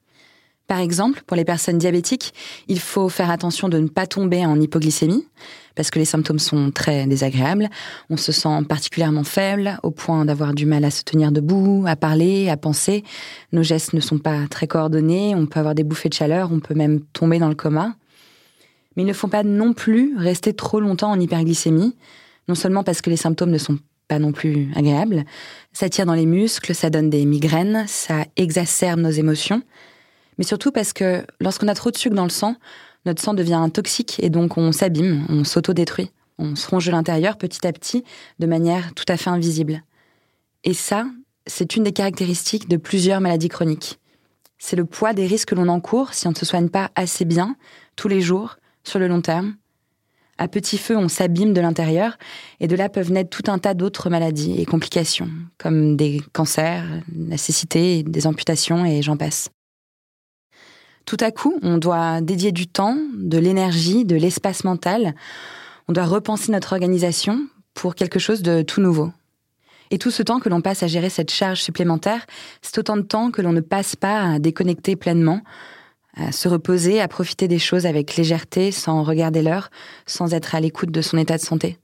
Par 0.68 0.80
exemple, 0.80 1.22
pour 1.28 1.38
les 1.38 1.46
personnes 1.46 1.78
diabétiques, 1.78 2.34
il 2.68 2.80
faut 2.80 3.10
faire 3.10 3.30
attention 3.30 3.70
de 3.70 3.78
ne 3.78 3.88
pas 3.88 4.08
tomber 4.08 4.46
en 4.46 4.60
hypoglycémie, 4.60 5.28
parce 5.76 5.92
que 5.92 6.00
les 6.00 6.06
symptômes 6.06 6.40
sont 6.40 6.72
très 6.72 7.06
désagréables. 7.06 7.70
On 8.10 8.18
se 8.18 8.32
sent 8.32 8.64
particulièrement 8.68 9.24
faible, 9.24 9.78
au 9.84 9.92
point 9.92 10.26
d'avoir 10.26 10.54
du 10.54 10.66
mal 10.66 10.84
à 10.86 10.92
se 10.92 11.04
tenir 11.04 11.32
debout, 11.32 11.84
à 11.88 11.96
parler, 11.96 12.50
à 12.50 12.58
penser. 12.58 13.04
Nos 13.52 13.64
gestes 13.64 13.94
ne 13.94 14.00
sont 14.00 14.18
pas 14.18 14.48
très 14.50 14.68
coordonnés, 14.68 15.36
on 15.36 15.46
peut 15.46 15.60
avoir 15.60 15.76
des 15.76 15.84
bouffées 15.84 16.10
de 16.10 16.14
chaleur, 16.14 16.52
on 16.52 16.60
peut 16.60 16.76
même 16.76 17.02
tomber 17.14 17.40
dans 17.40 17.50
le 17.50 17.56
coma. 17.56 17.96
Mais 18.96 19.04
il 19.04 19.08
ne 19.08 19.14
faut 19.14 19.28
pas 19.28 19.44
non 19.44 19.74
plus 19.74 20.16
rester 20.18 20.54
trop 20.54 20.80
longtemps 20.80 21.12
en 21.12 21.20
hyperglycémie, 21.20 21.96
non 22.48 22.56
seulement 22.56 22.84
parce 22.84 23.02
que 23.02 23.10
les 23.10 23.18
symptômes 23.18 23.52
ne 23.52 23.58
sont 23.58 23.78
pas 24.08 24.20
non 24.20 24.32
plus 24.32 24.70
agréables, 24.76 25.26
ça 25.74 25.90
tire 25.90 26.06
dans 26.06 26.14
les 26.14 26.28
muscles, 26.28 26.76
ça 26.76 26.90
donne 26.90 27.10
des 27.10 27.26
migraines, 27.26 27.86
ça 27.88 28.26
exacerbe 28.36 29.00
nos 29.00 29.10
émotions, 29.10 29.64
mais 30.38 30.44
surtout 30.44 30.72
parce 30.72 30.94
que 30.94 31.26
lorsqu'on 31.40 31.68
a 31.68 31.74
trop 31.74 31.92
de 31.92 31.98
sucre 31.98 32.16
dans 32.16 32.24
le 32.24 32.30
sang, 32.30 32.56
notre 33.06 33.22
sang 33.22 33.34
devient 33.34 33.68
toxique 33.74 34.18
et 34.22 34.30
donc 34.30 34.58
on 34.58 34.72
s'abîme, 34.72 35.26
on 35.30 35.44
s'auto-détruit. 35.44 36.12
On 36.38 36.56
se 36.56 36.68
ronge 36.70 36.86
de 36.86 36.92
l'intérieur 36.92 37.38
petit 37.38 37.66
à 37.66 37.72
petit, 37.72 38.04
de 38.40 38.48
manière 38.48 38.94
tout 38.94 39.06
à 39.08 39.16
fait 39.16 39.30
invisible. 39.30 39.84
Et 40.64 40.74
ça, 40.74 41.06
c'est 41.48 41.76
une 41.76 41.84
des 41.84 41.94
caractéristiques 41.94 42.68
de 42.68 42.78
plusieurs 42.78 43.22
maladies 43.22 43.50
chroniques. 43.50 44.00
C'est 44.58 44.76
le 44.76 44.86
poids 44.86 45.14
des 45.14 45.28
risques 45.28 45.50
que 45.50 45.56
l'on 45.56 45.68
encourt 45.68 46.14
si 46.14 46.28
on 46.28 46.32
ne 46.32 46.36
se 46.36 46.46
soigne 46.46 46.70
pas 46.70 46.92
assez 46.96 47.24
bien, 47.24 47.56
tous 47.96 48.08
les 48.08 48.22
jours, 48.22 48.58
sur 48.84 49.00
le 49.00 49.08
long 49.08 49.22
terme. 49.22 49.56
À 50.38 50.48
petit 50.50 50.78
feu, 50.78 50.98
on 50.98 51.08
s'abîme 51.08 51.54
de 51.54 51.62
l'intérieur, 51.62 52.18
et 52.60 52.68
de 52.68 52.76
là 52.76 52.90
peuvent 52.90 53.12
naître 53.12 53.30
tout 53.30 53.50
un 53.50 53.58
tas 53.58 53.74
d'autres 53.74 54.10
maladies 54.10 54.60
et 54.60 54.66
complications, 54.66 55.30
comme 55.58 55.96
des 55.96 56.22
cancers, 56.34 56.84
la 57.16 57.38
cécité, 57.38 58.04
des 58.04 58.28
amputations, 58.28 58.86
et 58.86 59.02
j'en 59.02 59.16
passe. 59.16 59.50
Tout 61.06 61.18
à 61.20 61.32
coup, 61.32 61.60
on 61.62 61.78
doit 61.78 62.22
dédier 62.22 62.52
du 62.52 62.68
temps, 62.68 62.98
de 63.16 63.38
l'énergie, 63.38 64.06
de 64.06 64.16
l'espace 64.16 64.64
mental, 64.64 65.14
on 65.88 65.94
doit 65.94 66.06
repenser 66.06 66.52
notre 66.52 66.74
organisation 66.74 67.48
pour 67.76 67.94
quelque 67.94 68.18
chose 68.18 68.42
de 68.42 68.64
tout 68.64 68.82
nouveau. 68.82 69.12
Et 69.92 70.00
tout 70.00 70.10
ce 70.10 70.24
temps 70.24 70.40
que 70.40 70.50
l'on 70.50 70.62
passe 70.62 70.82
à 70.82 70.88
gérer 70.88 71.10
cette 71.10 71.30
charge 71.30 71.62
supplémentaire, 71.62 72.26
c'est 72.64 72.78
autant 72.80 72.98
de 72.98 73.04
temps 73.04 73.30
que 73.30 73.44
l'on 73.44 73.54
ne 73.54 73.62
passe 73.62 73.96
pas 73.96 74.22
à 74.22 74.40
déconnecter 74.40 74.96
pleinement, 74.96 75.42
à 76.16 76.32
se 76.32 76.48
reposer, 76.48 77.00
à 77.02 77.08
profiter 77.08 77.48
des 77.48 77.60
choses 77.60 77.86
avec 77.86 78.16
légèreté, 78.16 78.72
sans 78.72 79.04
regarder 79.04 79.44
l'heure, 79.44 79.70
sans 80.08 80.34
être 80.34 80.56
à 80.56 80.60
l'écoute 80.60 80.90
de 80.90 81.02
son 81.02 81.18
état 81.18 81.38
de 81.38 81.44
santé. 81.44 81.78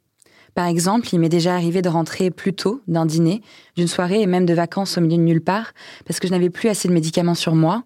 Par 0.55 0.65
exemple, 0.65 1.07
il 1.13 1.19
m'est 1.19 1.29
déjà 1.29 1.53
arrivé 1.53 1.81
de 1.81 1.89
rentrer 1.89 2.31
plus 2.31 2.53
tôt 2.53 2.81
d'un 2.87 3.05
dîner, 3.05 3.41
d'une 3.75 3.87
soirée 3.87 4.21
et 4.21 4.25
même 4.25 4.45
de 4.45 4.53
vacances 4.53 4.97
au 4.97 5.01
milieu 5.01 5.17
de 5.17 5.21
nulle 5.21 5.43
part, 5.43 5.73
parce 6.05 6.19
que 6.19 6.27
je 6.27 6.33
n'avais 6.33 6.49
plus 6.49 6.69
assez 6.69 6.87
de 6.87 6.93
médicaments 6.93 7.35
sur 7.35 7.55
moi, 7.55 7.83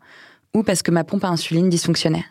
ou 0.56 0.64
parce 0.64 0.82
que 0.82 0.92
ma 0.92 1.04
pompe 1.04 1.26
à 1.26 1.30
insuline 1.30 1.70
dysfonctionnait. 1.70 2.26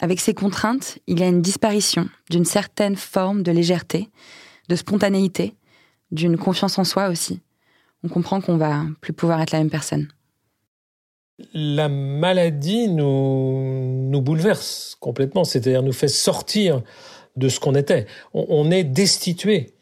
Avec 0.00 0.20
ces 0.20 0.34
contraintes, 0.34 0.98
il 1.06 1.20
y 1.20 1.22
a 1.22 1.28
une 1.28 1.40
disparition 1.40 2.08
d'une 2.30 2.44
certaine 2.44 2.96
forme 2.96 3.42
de 3.42 3.50
légèreté, 3.50 4.10
de 4.68 4.76
spontanéité, 4.76 5.54
d'une 6.10 6.36
confiance 6.36 6.78
en 6.78 6.84
soi 6.84 7.08
aussi. 7.08 7.40
On 8.02 8.08
comprend 8.08 8.42
qu'on 8.42 8.58
va 8.58 8.84
plus 9.00 9.14
pouvoir 9.14 9.40
être 9.40 9.52
la 9.52 9.60
même 9.60 9.70
personne. 9.70 10.08
La 11.54 11.88
maladie 11.88 12.88
nous, 12.88 14.10
nous 14.10 14.20
bouleverse 14.20 14.96
complètement, 15.00 15.44
c'est-à-dire 15.44 15.82
nous 15.82 15.92
fait 15.92 16.08
sortir 16.08 16.82
de 17.36 17.48
ce 17.48 17.58
qu'on 17.58 17.74
était. 17.74 18.06
On, 18.34 18.70
est 18.70 18.84
destitué. 18.84 19.73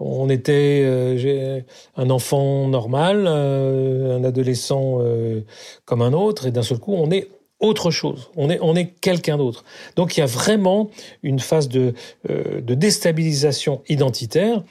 On 0.00 0.28
était 0.30 0.82
euh, 0.84 1.60
un 1.96 2.10
enfant 2.10 2.68
normal, 2.68 3.24
euh, 3.26 4.18
un 4.18 4.24
adolescent 4.24 4.98
euh, 5.00 5.42
comme 5.84 6.02
un 6.02 6.12
autre, 6.12 6.46
et 6.46 6.50
d'un 6.50 6.62
seul 6.62 6.78
coup, 6.78 6.94
on 6.94 7.10
est 7.10 7.28
autre 7.60 7.90
chose. 7.90 8.30
On 8.36 8.50
est, 8.50 8.58
on 8.62 8.76
est 8.76 8.86
quelqu'un 9.00 9.36
d'autre. 9.36 9.64
Donc 9.96 10.16
il 10.16 10.20
y 10.20 10.22
a 10.22 10.26
vraiment 10.26 10.90
une 11.24 11.40
phase 11.40 11.68
de, 11.68 11.92
de 12.28 12.74
déstabilisation 12.74 13.82
identitaire 13.88 14.62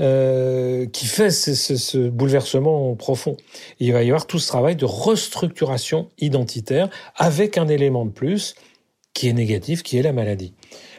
euh, 0.00 0.86
qui 0.86 1.04
fait 1.04 1.30
ce, 1.30 2.08
bouleversement 2.08 2.96
profond. 2.96 3.36
il 3.78 3.92
va 3.92 4.02
y 4.02 4.06
avoir 4.06 4.26
tout 4.26 4.38
ce 4.38 4.48
travail 4.48 4.74
de 4.74 4.86
restructuration 4.86 6.08
identitaire 6.18 6.88
avec 7.14 7.58
un 7.58 7.68
élément 7.68 8.06
de 8.06 8.10
plus 8.10 8.56
qui 9.14 9.28
est 9.28 9.32
négatif, 9.32 9.82
qui 9.82 9.98
est 9.98 10.02
la 10.02 10.14
maladie. 10.14 10.54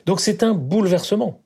Donc 0.05 0.21
c'est 0.21 0.43
un 0.43 0.53
bouleversement. 0.53 1.42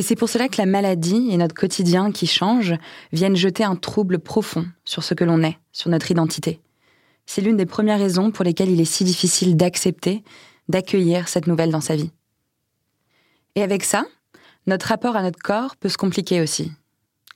Et 0.00 0.02
c'est 0.02 0.16
pour 0.16 0.30
cela 0.30 0.48
que 0.48 0.56
la 0.56 0.64
maladie 0.64 1.28
et 1.30 1.36
notre 1.36 1.54
quotidien 1.54 2.10
qui 2.10 2.26
change 2.26 2.72
viennent 3.12 3.36
jeter 3.36 3.64
un 3.64 3.76
trouble 3.76 4.18
profond 4.18 4.64
sur 4.86 5.04
ce 5.04 5.12
que 5.12 5.24
l'on 5.24 5.42
est, 5.42 5.58
sur 5.72 5.90
notre 5.90 6.10
identité. 6.10 6.58
C'est 7.26 7.42
l'une 7.42 7.58
des 7.58 7.66
premières 7.66 7.98
raisons 7.98 8.30
pour 8.30 8.42
lesquelles 8.42 8.70
il 8.70 8.80
est 8.80 8.86
si 8.86 9.04
difficile 9.04 9.58
d'accepter, 9.58 10.24
d'accueillir 10.70 11.28
cette 11.28 11.46
nouvelle 11.46 11.70
dans 11.70 11.82
sa 11.82 11.96
vie. 11.96 12.12
Et 13.56 13.62
avec 13.62 13.84
ça, 13.84 14.06
notre 14.66 14.86
rapport 14.86 15.16
à 15.16 15.22
notre 15.22 15.38
corps 15.38 15.76
peut 15.76 15.90
se 15.90 15.98
compliquer 15.98 16.40
aussi. 16.40 16.72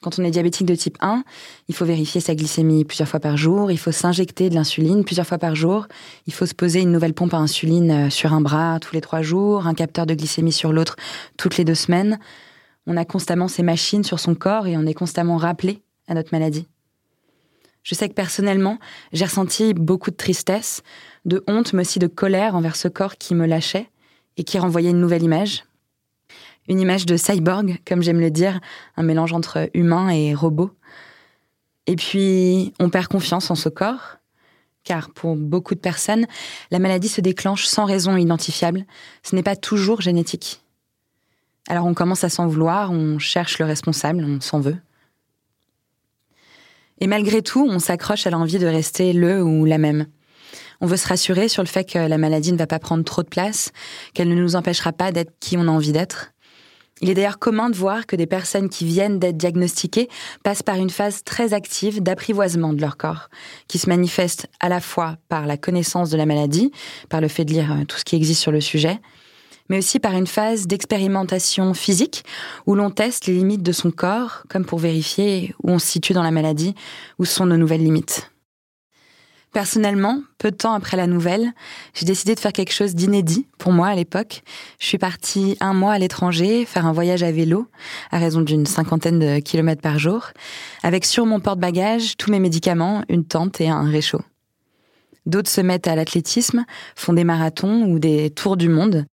Quand 0.00 0.18
on 0.18 0.24
est 0.24 0.30
diabétique 0.30 0.66
de 0.66 0.74
type 0.74 0.96
1, 1.02 1.22
il 1.68 1.74
faut 1.74 1.84
vérifier 1.84 2.22
sa 2.22 2.34
glycémie 2.34 2.86
plusieurs 2.86 3.08
fois 3.08 3.20
par 3.20 3.36
jour, 3.36 3.72
il 3.72 3.78
faut 3.78 3.92
s'injecter 3.92 4.48
de 4.48 4.54
l'insuline 4.54 5.04
plusieurs 5.04 5.26
fois 5.26 5.38
par 5.38 5.54
jour, 5.54 5.86
il 6.26 6.32
faut 6.32 6.46
se 6.46 6.54
poser 6.54 6.80
une 6.80 6.92
nouvelle 6.92 7.12
pompe 7.12 7.34
à 7.34 7.38
insuline 7.38 7.90
euh, 7.90 8.10
sur 8.10 8.32
un 8.32 8.40
bras 8.40 8.80
tous 8.80 8.94
les 8.94 9.02
trois 9.02 9.20
jours, 9.20 9.66
un 9.66 9.74
capteur 9.74 10.06
de 10.06 10.14
glycémie 10.14 10.50
sur 10.50 10.72
l'autre 10.72 10.96
toutes 11.36 11.58
les 11.58 11.66
deux 11.66 11.74
semaines. 11.74 12.18
On 12.86 12.96
a 12.96 13.04
constamment 13.04 13.48
ces 13.48 13.62
machines 13.62 14.04
sur 14.04 14.20
son 14.20 14.34
corps 14.34 14.66
et 14.66 14.76
on 14.76 14.86
est 14.86 14.94
constamment 14.94 15.36
rappelé 15.36 15.82
à 16.06 16.14
notre 16.14 16.30
maladie. 16.32 16.68
Je 17.82 17.94
sais 17.94 18.08
que 18.08 18.14
personnellement, 18.14 18.78
j'ai 19.12 19.26
ressenti 19.26 19.74
beaucoup 19.74 20.10
de 20.10 20.16
tristesse, 20.16 20.82
de 21.26 21.44
honte, 21.46 21.74
mais 21.74 21.82
aussi 21.82 21.98
de 21.98 22.06
colère 22.06 22.56
envers 22.56 22.76
ce 22.76 22.88
corps 22.88 23.16
qui 23.16 23.34
me 23.34 23.46
lâchait 23.46 23.88
et 24.36 24.44
qui 24.44 24.58
renvoyait 24.58 24.90
une 24.90 25.00
nouvelle 25.00 25.22
image, 25.22 25.64
une 26.66 26.80
image 26.80 27.04
de 27.04 27.16
cyborg, 27.16 27.78
comme 27.86 28.02
j'aime 28.02 28.20
le 28.20 28.30
dire, 28.30 28.60
un 28.96 29.02
mélange 29.02 29.34
entre 29.34 29.68
humain 29.74 30.08
et 30.08 30.34
robot. 30.34 30.70
Et 31.86 31.96
puis, 31.96 32.72
on 32.80 32.88
perd 32.88 33.08
confiance 33.08 33.50
en 33.50 33.54
ce 33.54 33.68
corps, 33.68 34.16
car 34.82 35.10
pour 35.10 35.36
beaucoup 35.36 35.74
de 35.74 35.80
personnes, 35.80 36.26
la 36.70 36.78
maladie 36.78 37.08
se 37.08 37.20
déclenche 37.20 37.66
sans 37.66 37.84
raison 37.84 38.16
identifiable. 38.16 38.86
Ce 39.22 39.36
n'est 39.36 39.42
pas 39.42 39.56
toujours 39.56 40.00
génétique. 40.00 40.63
Alors 41.68 41.86
on 41.86 41.94
commence 41.94 42.24
à 42.24 42.28
s'en 42.28 42.46
vouloir, 42.46 42.90
on 42.90 43.18
cherche 43.18 43.58
le 43.58 43.64
responsable, 43.64 44.24
on 44.24 44.40
s'en 44.40 44.60
veut. 44.60 44.76
Et 47.00 47.06
malgré 47.06 47.42
tout, 47.42 47.66
on 47.68 47.78
s'accroche 47.78 48.26
à 48.26 48.30
l'envie 48.30 48.58
de 48.58 48.66
rester 48.66 49.12
le 49.12 49.42
ou 49.42 49.64
la 49.64 49.78
même. 49.78 50.06
On 50.80 50.86
veut 50.86 50.96
se 50.96 51.08
rassurer 51.08 51.48
sur 51.48 51.62
le 51.62 51.68
fait 51.68 51.84
que 51.84 51.98
la 51.98 52.18
maladie 52.18 52.52
ne 52.52 52.58
va 52.58 52.66
pas 52.66 52.78
prendre 52.78 53.04
trop 53.04 53.22
de 53.22 53.28
place, 53.28 53.72
qu'elle 54.12 54.28
ne 54.28 54.34
nous 54.34 54.56
empêchera 54.56 54.92
pas 54.92 55.12
d'être 55.12 55.32
qui 55.40 55.56
on 55.56 55.62
a 55.62 55.70
envie 55.70 55.92
d'être. 55.92 56.32
Il 57.00 57.10
est 57.10 57.14
d'ailleurs 57.14 57.38
commun 57.38 57.70
de 57.70 57.76
voir 57.76 58.06
que 58.06 58.14
des 58.14 58.26
personnes 58.26 58.68
qui 58.68 58.84
viennent 58.84 59.18
d'être 59.18 59.36
diagnostiquées 59.36 60.08
passent 60.44 60.62
par 60.62 60.76
une 60.76 60.90
phase 60.90 61.24
très 61.24 61.52
active 61.52 62.02
d'apprivoisement 62.02 62.72
de 62.72 62.80
leur 62.80 62.96
corps, 62.96 63.28
qui 63.66 63.78
se 63.78 63.88
manifeste 63.88 64.46
à 64.60 64.68
la 64.68 64.80
fois 64.80 65.16
par 65.28 65.46
la 65.46 65.56
connaissance 65.56 66.10
de 66.10 66.16
la 66.16 66.24
maladie, 66.24 66.70
par 67.08 67.20
le 67.20 67.28
fait 67.28 67.44
de 67.44 67.52
lire 67.52 67.72
euh, 67.72 67.84
tout 67.84 67.96
ce 67.98 68.04
qui 68.04 68.14
existe 68.14 68.40
sur 68.40 68.52
le 68.52 68.60
sujet, 68.60 69.00
mais 69.68 69.78
aussi 69.78 69.98
par 69.98 70.12
une 70.12 70.26
phase 70.26 70.66
d'expérimentation 70.66 71.74
physique 71.74 72.24
où 72.66 72.74
l'on 72.74 72.90
teste 72.90 73.26
les 73.26 73.34
limites 73.34 73.62
de 73.62 73.72
son 73.72 73.90
corps, 73.90 74.42
comme 74.48 74.64
pour 74.64 74.78
vérifier 74.78 75.54
où 75.62 75.70
on 75.70 75.78
se 75.78 75.86
situe 75.86 76.12
dans 76.12 76.22
la 76.22 76.30
maladie, 76.30 76.74
où 77.18 77.24
sont 77.24 77.46
nos 77.46 77.56
nouvelles 77.56 77.84
limites. 77.84 78.30
Personnellement, 79.54 80.20
peu 80.38 80.50
de 80.50 80.56
temps 80.56 80.72
après 80.72 80.96
la 80.96 81.06
nouvelle, 81.06 81.52
j'ai 81.94 82.04
décidé 82.04 82.34
de 82.34 82.40
faire 82.40 82.52
quelque 82.52 82.72
chose 82.72 82.96
d'inédit 82.96 83.46
pour 83.56 83.70
moi 83.70 83.86
à 83.86 83.94
l'époque. 83.94 84.42
Je 84.80 84.86
suis 84.86 84.98
partie 84.98 85.56
un 85.60 85.74
mois 85.74 85.92
à 85.92 85.98
l'étranger, 86.00 86.64
faire 86.64 86.86
un 86.86 86.92
voyage 86.92 87.22
à 87.22 87.30
vélo, 87.30 87.68
à 88.10 88.18
raison 88.18 88.40
d'une 88.40 88.66
cinquantaine 88.66 89.20
de 89.20 89.38
kilomètres 89.38 89.80
par 89.80 90.00
jour, 90.00 90.30
avec 90.82 91.04
sur 91.04 91.24
mon 91.24 91.38
porte-bagages 91.38 92.16
tous 92.16 92.32
mes 92.32 92.40
médicaments, 92.40 93.04
une 93.08 93.24
tente 93.24 93.60
et 93.60 93.68
un 93.68 93.88
réchaud. 93.88 94.22
D'autres 95.24 95.50
se 95.50 95.60
mettent 95.60 95.86
à 95.86 95.94
l'athlétisme, 95.94 96.64
font 96.96 97.12
des 97.12 97.24
marathons 97.24 97.84
ou 97.84 98.00
des 98.00 98.30
tours 98.30 98.56
du 98.56 98.68
monde. 98.68 99.06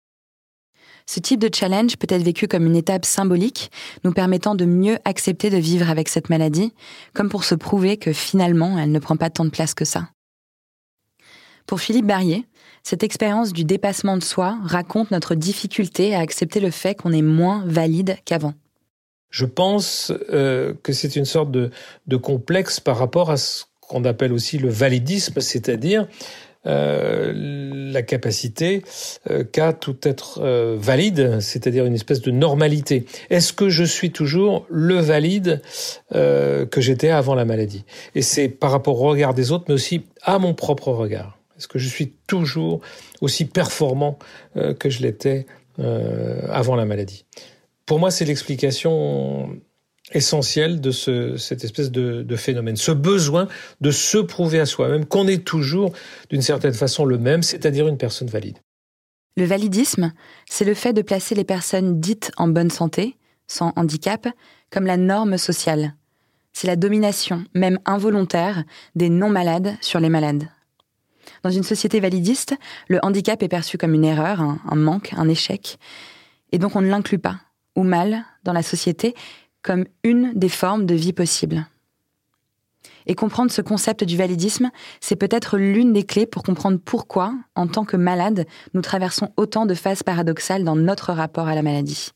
Ce 1.12 1.20
type 1.20 1.40
de 1.40 1.54
challenge 1.54 1.98
peut 1.98 2.06
être 2.08 2.22
vécu 2.22 2.48
comme 2.48 2.64
une 2.64 2.74
étape 2.74 3.04
symbolique, 3.04 3.70
nous 4.02 4.14
permettant 4.14 4.54
de 4.54 4.64
mieux 4.64 4.96
accepter 5.04 5.50
de 5.50 5.58
vivre 5.58 5.90
avec 5.90 6.08
cette 6.08 6.30
maladie, 6.30 6.72
comme 7.12 7.28
pour 7.28 7.44
se 7.44 7.54
prouver 7.54 7.98
que 7.98 8.14
finalement 8.14 8.78
elle 8.78 8.90
ne 8.90 8.98
prend 8.98 9.18
pas 9.18 9.28
tant 9.28 9.44
de 9.44 9.50
place 9.50 9.74
que 9.74 9.84
ça. 9.84 10.08
Pour 11.66 11.80
Philippe 11.82 12.06
Barrier, 12.06 12.46
cette 12.82 13.02
expérience 13.02 13.52
du 13.52 13.64
dépassement 13.64 14.16
de 14.16 14.22
soi 14.22 14.56
raconte 14.64 15.10
notre 15.10 15.34
difficulté 15.34 16.14
à 16.14 16.20
accepter 16.20 16.60
le 16.60 16.70
fait 16.70 16.94
qu'on 16.94 17.12
est 17.12 17.20
moins 17.20 17.62
valide 17.66 18.16
qu'avant. 18.24 18.54
Je 19.28 19.44
pense 19.44 20.14
euh, 20.30 20.72
que 20.82 20.94
c'est 20.94 21.14
une 21.14 21.26
sorte 21.26 21.50
de, 21.50 21.70
complexe 22.16 22.80
par 22.80 22.96
rapport 22.96 23.30
à 23.30 23.36
ce 23.36 23.64
qu'on 23.82 24.06
appelle 24.06 24.32
aussi 24.32 24.56
le 24.56 24.70
validisme, 24.70 25.42
c'est-à-dire 25.42 26.08
la 26.64 28.02
capacité 28.02 28.82
euh, 29.30 29.44
qu'a 29.44 29.72
tout 29.72 29.96
être 30.02 30.40
valide, 30.76 31.40
c'est-à-dire 31.40 31.84
une 31.86 31.94
espèce 31.94 32.20
de 32.20 32.30
normalité. 32.30 33.06
Est-ce 33.30 33.52
que 33.52 33.68
je 33.68 33.84
suis 33.84 34.10
toujours 34.12 34.66
le 34.70 34.96
valide 34.96 35.60
que 36.12 36.80
j'étais 36.80 37.10
avant 37.10 37.34
la 37.34 37.44
maladie? 37.44 37.84
Et 38.14 38.22
c'est 38.22 38.48
par 38.48 38.70
rapport 38.70 39.00
au 39.00 39.08
regard 39.08 39.34
des 39.34 39.52
autres, 39.52 39.64
mais 39.68 39.74
aussi 39.74 40.04
à 40.22 40.38
mon 40.38 40.54
propre 40.54 40.88
regard. 40.92 41.38
Est-ce 41.62 41.68
que 41.68 41.78
je 41.78 41.88
suis 41.88 42.12
toujours 42.26 42.80
aussi 43.20 43.44
performant 43.44 44.18
euh, 44.56 44.74
que 44.74 44.90
je 44.90 45.00
l'étais 45.00 45.46
euh, 45.78 46.40
avant 46.50 46.74
la 46.74 46.84
maladie? 46.84 47.24
Pour 47.86 48.00
moi, 48.00 48.10
c'est 48.10 48.24
l'explication 48.24 49.60
essentielle 50.12 50.80
de 50.80 50.90
cette 50.90 51.64
espèce 51.64 51.90
de, 51.90 52.36
phénomène, 52.36 52.76
ce 52.76 52.92
besoin 52.92 53.48
de 53.80 53.90
se 53.90 54.18
prouver 54.18 54.60
à 54.60 54.66
soi-même 54.66 55.06
qu'on 55.06 55.26
est 55.26 55.44
toujours, 55.44 55.92
d'une 56.30 56.42
certaine 56.42 56.74
façon, 56.74 57.04
le 57.04 57.18
même, 57.18 57.42
c'est-à-dire 57.42 57.88
une 57.88 57.98
personne 57.98 58.28
valide. 58.28 58.58
Le 59.36 59.44
validisme, 59.44 60.12
c'est 60.48 60.64
le 60.64 60.74
fait 60.74 60.92
de 60.92 61.02
placer 61.02 61.34
les 61.34 61.44
personnes 61.44 62.00
dites 62.00 62.32
en 62.36 62.48
bonne 62.48 62.70
santé, 62.70 63.16
sans 63.46 63.72
handicap, 63.76 64.28
comme 64.70 64.86
la 64.86 64.96
norme 64.96 65.38
sociale. 65.38 65.94
C'est 66.52 66.66
la 66.66 66.76
domination, 66.76 67.44
même 67.54 67.78
involontaire, 67.86 68.64
des 68.94 69.08
non-malades 69.08 69.74
sur 69.80 70.00
les 70.00 70.10
malades. 70.10 70.48
Dans 71.42 71.50
une 71.50 71.62
société 71.62 71.98
validiste, 72.00 72.54
le 72.88 72.98
handicap 73.02 73.42
est 73.42 73.48
perçu 73.48 73.78
comme 73.78 73.94
une 73.94 74.04
erreur, 74.04 74.40
un, 74.40 74.74
manque, 74.74 75.12
un 75.16 75.28
échec, 75.28 75.78
et 76.52 76.58
donc 76.58 76.76
on 76.76 76.80
ne 76.80 76.88
l'inclut 76.88 77.18
pas. 77.18 77.40
ou 77.74 77.84
mal 77.84 78.26
dans 78.44 78.52
la 78.52 78.62
société 78.62 79.14
comme 79.62 79.86
une 80.04 80.32
des 80.34 80.48
formes 80.48 80.86
de 80.86 80.94
vie 80.94 81.12
possibles. 81.12 81.66
Et 83.06 83.14
comprendre 83.14 83.50
ce 83.50 83.62
concept 83.62 84.04
du 84.04 84.16
validisme, 84.16 84.70
c'est 85.00 85.16
peut-être 85.16 85.56
l'une 85.58 85.92
des 85.92 86.04
clés 86.04 86.26
pour 86.26 86.42
comprendre 86.42 86.78
pourquoi, 86.84 87.34
en 87.54 87.66
tant 87.66 87.84
que 87.84 87.96
malade, 87.96 88.46
nous 88.74 88.80
traversons 88.80 89.30
autant 89.36 89.66
de 89.66 89.74
phases 89.74 90.02
paradoxales 90.02 90.64
dans 90.64 90.76
notre 90.76 91.12
rapport 91.12 91.48
à 91.48 91.54
la 91.54 91.62
maladie. 91.62 92.10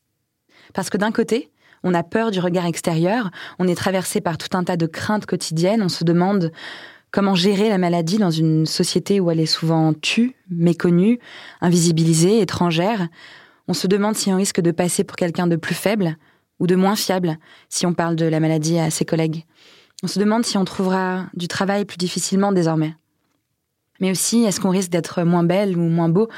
Parce 0.74 0.90
que 0.90 0.96
d'un 0.96 1.12
côté, 1.12 1.50
on 1.82 1.94
a 1.94 2.02
peur 2.02 2.30
du 2.30 2.40
regard 2.40 2.66
extérieur, 2.66 3.30
on 3.58 3.68
est 3.68 3.74
traversé 3.74 4.20
par 4.20 4.38
tout 4.38 4.56
un 4.56 4.64
tas 4.64 4.76
de 4.76 4.86
craintes 4.86 5.26
quotidiennes, 5.26 5.82
on 5.82 5.88
se 5.88 6.04
demande 6.04 6.52
comment 7.10 7.34
gérer 7.34 7.68
la 7.68 7.78
maladie 7.78 8.18
dans 8.18 8.30
une 8.30 8.66
société 8.66 9.20
où 9.20 9.30
elle 9.30 9.40
est 9.40 9.46
souvent 9.46 9.94
tue, 9.94 10.34
méconnue, 10.50 11.18
invisibilisée, 11.60 12.40
étrangère. 12.40 13.08
On 13.68 13.74
se 13.74 13.86
demande 13.86 14.16
si 14.16 14.32
on 14.32 14.36
risque 14.36 14.60
de 14.60 14.70
passer 14.70 15.02
pour 15.04 15.16
quelqu'un 15.16 15.46
de 15.46 15.56
plus 15.56 15.74
faible 15.74 16.16
ou 16.58 16.66
de 16.66 16.74
moins 16.74 16.96
fiable 16.96 17.38
si 17.68 17.86
on 17.86 17.94
parle 17.94 18.16
de 18.16 18.26
la 18.26 18.40
maladie 18.40 18.78
à 18.78 18.90
ses 18.90 19.04
collègues. 19.04 19.44
On 20.02 20.06
se 20.06 20.18
demande 20.18 20.44
si 20.44 20.58
on 20.58 20.64
trouvera 20.64 21.26
du 21.34 21.48
travail 21.48 21.84
plus 21.84 21.96
difficilement 21.96 22.52
désormais. 22.52 22.94
Mais 24.00 24.10
aussi, 24.10 24.44
est-ce 24.44 24.60
qu'on 24.60 24.70
risque 24.70 24.90
d'être 24.90 25.22
moins 25.22 25.42
belle 25.42 25.76
ou 25.76 25.88
moins 25.88 26.10
beau 26.10 26.28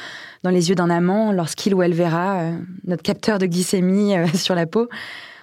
dans 0.45 0.51
les 0.51 0.69
yeux 0.69 0.77
d'un 0.77 0.91
amant 0.91 1.33
lorsqu'il 1.33 1.75
ou 1.75 1.83
elle 1.83 1.95
verra 1.95 2.41
euh, 2.41 2.59
notre 2.85 3.03
capteur 3.03 3.39
de 3.39 3.47
glycémie 3.47 4.17
euh, 4.17 4.27
sur 4.35 4.55
la 4.55 4.67
peau? 4.67 4.89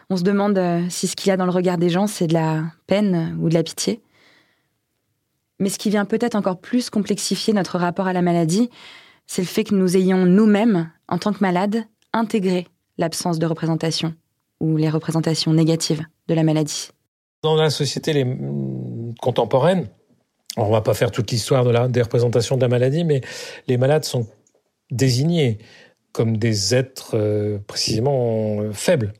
On 0.09 0.17
se 0.17 0.23
demande 0.23 0.57
euh, 0.57 0.81
si 0.89 1.07
ce 1.07 1.15
qu'il 1.15 1.29
y 1.29 1.31
a 1.31 1.37
dans 1.37 1.45
le 1.45 1.51
regard 1.51 1.77
des 1.77 1.89
gens, 1.89 2.07
c'est 2.07 2.27
de 2.27 2.33
la 2.33 2.63
peine 2.87 3.37
ou 3.41 3.49
de 3.49 3.53
la 3.53 3.63
pitié. 3.63 4.01
Mais 5.59 5.69
ce 5.69 5.77
qui 5.77 5.89
vient 5.89 6.05
peut-être 6.05 6.35
encore 6.35 6.59
plus 6.59 6.89
complexifier 6.89 7.53
notre 7.53 7.77
rapport 7.77 8.07
à 8.07 8.13
la 8.13 8.21
maladie, 8.21 8.69
c'est 9.25 9.41
le 9.41 9.47
fait 9.47 9.63
que 9.63 9.75
nous 9.75 9.97
ayons 9.97 10.25
nous-mêmes, 10.25 10.91
en 11.07 11.17
tant 11.17 11.33
que 11.33 11.39
malades, 11.41 11.83
intégré 12.13 12.67
l'absence 12.97 13.39
de 13.39 13.45
représentation 13.45 14.13
ou 14.59 14.77
les 14.77 14.89
représentations 14.89 15.53
négatives 15.53 16.03
de 16.27 16.33
la 16.33 16.43
maladie. 16.43 16.89
Dans 17.43 17.55
la 17.55 17.69
société 17.69 18.13
les... 18.13 18.25
contemporaine, 19.21 19.87
on 20.57 20.69
va 20.69 20.81
pas 20.81 20.93
faire 20.93 21.11
toute 21.11 21.31
l'histoire 21.31 21.89
des 21.89 22.01
représentations 22.01 22.55
de 22.55 22.61
la 22.61 22.67
maladie, 22.67 23.03
mais 23.03 23.21
les 23.67 23.77
malades 23.77 24.05
sont 24.05 24.27
désignés 24.91 25.57
comme 26.11 26.37
des 26.37 26.73
êtres 26.73 27.11
euh, 27.15 27.59
précisément 27.67 28.61
euh, 28.61 28.71
faibles, 28.71 29.13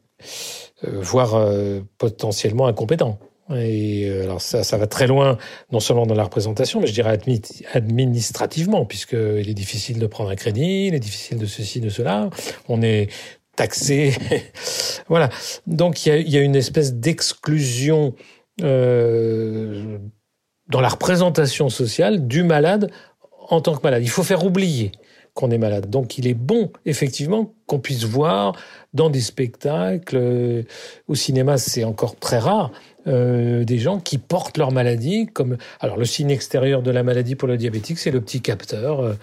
euh, 0.85 1.01
voire 1.01 1.53
potentiellement 1.97 2.67
incompétents. 2.67 3.19
Et 3.53 4.09
alors 4.23 4.41
ça, 4.41 4.63
ça 4.63 4.77
va 4.77 4.87
très 4.87 5.05
loin, 5.05 5.37
non 5.71 5.79
seulement 5.79 6.07
dans 6.07 6.15
la 6.15 6.23
représentation, 6.23 6.79
mais 6.79 6.87
je 6.87 6.93
dirais 6.93 7.19
administrativement, 7.73 8.85
puisqu'il 8.85 9.47
est 9.47 9.53
difficile 9.53 9.99
de 9.99 10.07
prendre 10.07 10.31
un 10.31 10.35
crédit, 10.35 10.87
il 10.87 10.95
est 10.95 10.99
difficile 10.99 11.37
de 11.37 11.45
ceci, 11.45 11.79
de 11.79 11.89
cela. 11.89 12.31
On 12.69 12.81
est 12.81 13.07
taxé. 13.55 14.13
voilà. 15.07 15.29
Donc 15.67 16.05
il 16.05 16.29
y 16.29 16.37
a, 16.37 16.41
une 16.41 16.55
espèce 16.55 16.93
d'exclusion 16.93 18.13
euh, 18.61 19.97
dans 20.67 20.81
la 20.81 20.89
représentation 20.89 21.69
sociale 21.69 22.27
du 22.27 22.43
malade 22.43 22.91
en 23.49 23.61
tant 23.61 23.75
que 23.75 23.83
malade. 23.83 24.03
Il 24.03 24.09
faut 24.09 24.23
faire 24.23 24.45
oublier 24.45 24.91
qu'on 25.33 25.51
est 25.51 25.57
malade. 25.57 25.89
Donc 25.89 26.17
il 26.17 26.27
est 26.27 26.33
bon, 26.33 26.71
effectivement, 26.85 27.53
qu'on 27.67 27.79
puisse 27.79 28.05
voir 28.05 28.55
dans 28.93 29.09
des 29.09 29.19
spectacles, 29.19 30.63
au 31.07 31.15
cinéma 31.15 31.57
c'est 31.57 31.83
encore 31.83 32.15
très 32.17 32.39
rare, 32.39 32.71
euh, 33.07 33.65
des 33.65 33.77
gens 33.77 33.99
qui 33.99 34.17
portent 34.17 34.57
leur 34.57 34.71
maladie 34.71 35.27
comme... 35.27 35.57
Alors 35.79 35.97
le 35.97 36.05
signe 36.05 36.31
extérieur 36.31 36.81
de 36.81 36.89
la 36.89 37.03
maladie 37.03 37.35
pour 37.35 37.47
le 37.47 37.57
diabétique, 37.57 37.99
c'est 37.99 38.09
le 38.09 38.21
petit 38.21 38.41
capteur 38.41 39.01
euh, 39.01 39.13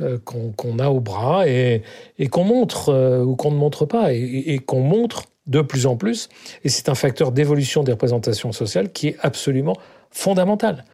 euh 0.00 0.18
qu'on 0.18 0.78
a 0.78 0.88
au 0.88 1.00
bras 1.00 1.46
et, 1.48 1.82
qu'on 2.30 2.44
montre 2.44 2.90
euh, 2.90 3.24
ou 3.24 3.36
qu'on 3.36 3.50
ne 3.50 3.56
montre 3.56 3.86
pas 3.86 4.12
et, 4.12 4.20
et 4.46 4.58
qu'on 4.58 4.80
montre 4.80 5.24
de 5.46 5.60
plus 5.60 5.86
en 5.86 5.96
plus. 5.96 6.28
Et 6.64 6.68
c'est 6.68 6.88
un 6.88 6.94
facteur 6.94 7.32
d'évolution 7.32 7.82
des 7.82 7.92
représentations 7.92 8.52
sociales 8.52 8.92
qui 8.92 9.08
est 9.08 9.16
absolument 9.20 9.76
fondamental. 10.10 10.84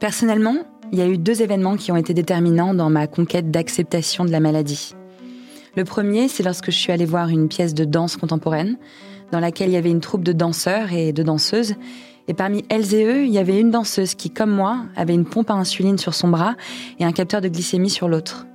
Personnellement, 0.00 0.56
il 0.92 0.98
y 0.98 1.02
a 1.02 1.06
eu 1.06 1.18
deux 1.18 1.42
événements 1.42 1.76
qui 1.76 1.92
ont 1.92 1.96
été 1.96 2.14
déterminants 2.14 2.74
dans 2.74 2.90
ma 2.90 3.06
conquête 3.06 3.50
d'acceptation 3.50 4.24
de 4.24 4.30
la 4.30 4.40
maladie. 4.40 4.94
Le 5.76 5.84
premier, 5.84 6.28
c'est 6.28 6.42
lorsque 6.42 6.70
je 6.70 6.76
suis 6.76 6.92
allée 6.92 7.04
voir 7.04 7.28
une 7.28 7.48
pièce 7.48 7.74
de 7.74 7.84
danse 7.84 8.16
contemporaine, 8.16 8.76
dans 9.32 9.40
laquelle 9.40 9.70
il 9.70 9.72
y 9.72 9.76
avait 9.76 9.90
une 9.90 10.00
troupe 10.00 10.22
de 10.22 10.32
danseurs 10.32 10.92
et 10.92 11.12
de 11.12 11.22
danseuses. 11.22 11.74
Et 12.28 12.34
parmi 12.34 12.64
elles 12.68 12.94
et 12.94 13.04
eux, 13.04 13.24
il 13.24 13.32
y 13.32 13.38
avait 13.38 13.58
une 13.58 13.70
danseuse 13.70 14.14
qui, 14.14 14.30
comme 14.30 14.50
moi, 14.50 14.84
avait 14.96 15.14
une 15.14 15.24
pompe 15.24 15.50
à 15.50 15.54
insuline 15.54 15.98
sur 15.98 16.14
son 16.14 16.28
bras 16.28 16.54
et 17.00 17.04
un 17.04 17.12
capteur 17.12 17.40
de 17.40 17.48
glycémie 17.48 17.90
sur 17.90 18.08
l'autre. 18.08 18.46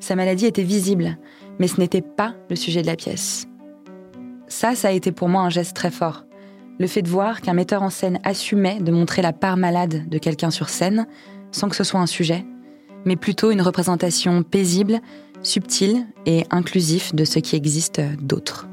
Sa 0.00 0.16
maladie 0.16 0.46
était 0.46 0.62
visible, 0.62 1.18
mais 1.58 1.68
ce 1.68 1.80
n'était 1.80 2.02
pas 2.02 2.34
le 2.50 2.56
sujet 2.56 2.82
de 2.82 2.86
la 2.86 2.96
pièce. 2.96 3.46
Ça, 4.48 4.74
ça 4.74 4.88
a 4.88 4.92
été 4.92 5.12
pour 5.12 5.28
moi 5.28 5.42
un 5.42 5.50
geste 5.50 5.74
très 5.74 5.90
fort. 5.90 6.24
Le 6.78 6.86
fait 6.86 7.02
de 7.02 7.08
voir 7.08 7.40
qu'un 7.40 7.54
metteur 7.54 7.82
en 7.82 7.90
scène 7.90 8.20
assumait 8.22 8.80
de 8.80 8.92
montrer 8.92 9.22
la 9.22 9.32
part 9.32 9.56
malade 9.56 10.08
de 10.08 10.18
quelqu'un 10.18 10.50
sur 10.50 10.68
scène, 10.68 11.06
sans 11.50 11.68
que 11.68 11.76
ce 11.76 11.84
soit 11.84 12.00
un 12.00 12.06
sujet, 12.06 12.44
mais 13.04 13.16
plutôt 13.16 13.50
une 13.50 13.62
représentation 13.62 14.42
paisible, 14.42 15.00
subtile 15.42 16.06
et 16.26 16.44
inclusif 16.50 17.14
de 17.14 17.24
ce 17.24 17.38
qui 17.38 17.56
existe 17.56 18.00
d'autre. 18.20 18.68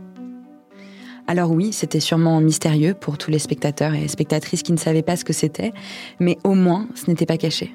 Alors 1.27 1.51
oui, 1.51 1.71
c'était 1.71 2.01
sûrement 2.01 2.41
mystérieux 2.41 2.93
pour 2.93 3.17
tous 3.17 3.31
les 3.31 3.39
spectateurs 3.39 3.93
et 3.93 4.07
spectatrices 4.09 4.63
qui 4.63 4.73
ne 4.73 4.77
savaient 4.77 5.03
pas 5.03 5.15
ce 5.15 5.23
que 5.23 5.31
c'était, 5.31 5.71
mais 6.19 6.37
au 6.43 6.53
moins 6.53 6.87
ce 6.95 7.09
n'était 7.09 7.25
pas 7.25 7.37
caché. 7.37 7.73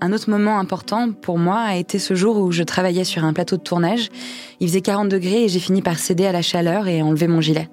Un 0.00 0.12
autre 0.12 0.28
moment 0.28 0.58
important 0.58 1.12
pour 1.12 1.38
moi 1.38 1.58
a 1.58 1.76
été 1.76 1.98
ce 1.98 2.14
jour 2.14 2.36
où 2.38 2.52
je 2.52 2.62
travaillais 2.62 3.04
sur 3.04 3.24
un 3.24 3.32
plateau 3.32 3.56
de 3.56 3.62
tournage. 3.62 4.10
Il 4.60 4.68
faisait 4.68 4.82
40 4.82 5.08
degrés 5.08 5.44
et 5.44 5.48
j'ai 5.48 5.58
fini 5.58 5.80
par 5.80 5.98
céder 5.98 6.26
à 6.26 6.32
la 6.32 6.42
chaleur 6.42 6.86
et 6.86 7.00
enlever 7.00 7.28
mon 7.28 7.40
gilet. 7.40 7.70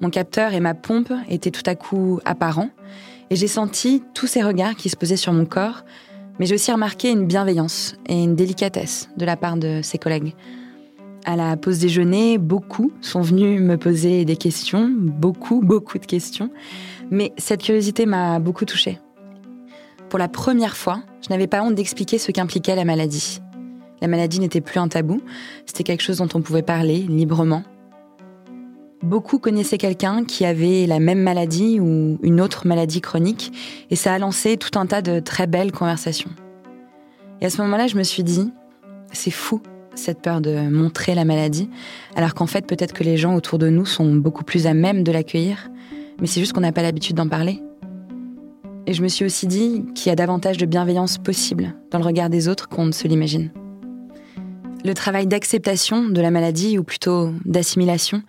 Mon 0.00 0.10
capteur 0.10 0.52
et 0.52 0.60
ma 0.60 0.74
pompe 0.74 1.12
étaient 1.28 1.52
tout 1.52 1.62
à 1.66 1.76
coup 1.76 2.18
apparents 2.24 2.70
et 3.30 3.36
j'ai 3.36 3.46
senti 3.46 4.02
tous 4.14 4.26
ces 4.26 4.42
regards 4.42 4.74
qui 4.74 4.88
se 4.90 4.96
posaient 4.96 5.16
sur 5.16 5.32
mon 5.32 5.46
corps, 5.46 5.84
mais 6.40 6.46
j'ai 6.46 6.56
aussi 6.56 6.72
remarqué 6.72 7.10
une 7.10 7.26
bienveillance 7.26 7.94
et 8.08 8.20
une 8.20 8.34
délicatesse 8.34 9.08
de 9.16 9.24
la 9.24 9.36
part 9.36 9.56
de 9.56 9.80
ses 9.82 9.98
collègues. 9.98 10.34
À 11.24 11.36
la 11.36 11.56
pause 11.56 11.78
déjeuner, 11.78 12.36
beaucoup 12.36 12.90
sont 13.00 13.22
venus 13.22 13.60
me 13.60 13.76
poser 13.76 14.24
des 14.24 14.36
questions, 14.36 14.90
beaucoup, 14.92 15.60
beaucoup 15.60 15.98
de 15.98 16.04
questions, 16.04 16.50
mais 17.10 17.32
cette 17.38 17.62
curiosité 17.62 18.06
m'a 18.06 18.40
beaucoup 18.40 18.64
touchée. 18.64 18.98
Pour 20.08 20.18
la 20.18 20.28
première 20.28 20.76
fois, 20.76 21.02
je 21.22 21.30
n'avais 21.30 21.46
pas 21.46 21.62
honte 21.62 21.74
d'expliquer 21.74 22.18
ce 22.18 22.30
qu'impliquait 22.32 22.76
la 22.76 22.84
maladie. 22.84 23.40
La 24.00 24.08
maladie 24.08 24.40
n'était 24.40 24.60
plus 24.60 24.78
un 24.78 24.88
tabou, 24.88 25.20
c'était 25.66 25.84
quelque 25.84 26.02
chose 26.02 26.18
dont 26.18 26.28
on 26.34 26.42
pouvait 26.42 26.62
parler 26.62 26.98
librement, 26.98 27.62
Beaucoup 29.04 29.38
connaissaient 29.38 29.76
quelqu'un 29.76 30.24
qui 30.24 30.46
avait 30.46 30.86
la 30.86 30.98
même 30.98 31.20
maladie 31.20 31.78
ou 31.78 32.18
une 32.22 32.40
autre 32.40 32.66
maladie 32.66 33.02
chronique, 33.02 33.52
et 33.90 33.96
ça 33.96 34.14
a 34.14 34.18
lancé 34.18 34.56
tout 34.56 34.78
un 34.78 34.86
tas 34.86 35.02
de 35.02 35.20
très 35.20 35.46
belles 35.46 35.72
conversations. 35.72 36.30
Et 37.42 37.44
à 37.44 37.50
ce 37.50 37.60
moment-là, 37.60 37.86
je 37.86 37.96
me 37.96 38.02
suis 38.02 38.24
dit, 38.24 38.50
c'est 39.12 39.30
fou 39.30 39.60
cette 39.94 40.22
peur 40.22 40.40
de 40.40 40.70
montrer 40.70 41.14
la 41.14 41.26
maladie, 41.26 41.68
alors 42.16 42.32
qu'en 42.32 42.46
fait 42.46 42.66
peut-être 42.66 42.94
que 42.94 43.04
les 43.04 43.18
gens 43.18 43.34
autour 43.36 43.58
de 43.58 43.68
nous 43.68 43.84
sont 43.84 44.14
beaucoup 44.14 44.42
plus 44.42 44.66
à 44.66 44.72
même 44.72 45.04
de 45.04 45.12
l'accueillir, 45.12 45.70
mais 46.18 46.26
c'est 46.26 46.40
juste 46.40 46.54
qu'on 46.54 46.62
n'a 46.62 46.72
pas 46.72 46.82
l'habitude 46.82 47.16
d'en 47.16 47.28
parler. 47.28 47.62
Et 48.86 48.92
je 48.92 49.02
me 49.02 49.08
suis 49.08 49.24
aussi 49.24 49.46
dit 49.46 49.84
qu'il 49.94 50.10
y 50.10 50.12
a 50.12 50.16
davantage 50.16 50.58
de 50.58 50.66
bienveillance 50.66 51.16
possible 51.16 51.74
dans 51.90 51.98
le 51.98 52.04
regard 52.04 52.28
des 52.28 52.48
autres 52.48 52.68
qu'on 52.68 52.84
ne 52.84 52.92
se 52.92 53.08
l'imagine. 53.08 53.50
Le 54.84 54.92
travail 54.92 55.26
d'acceptation 55.26 56.10
de 56.10 56.20
la 56.20 56.30
maladie, 56.30 56.78
ou 56.78 56.84
plutôt 56.84 57.30
d'assimilation, 57.46 58.22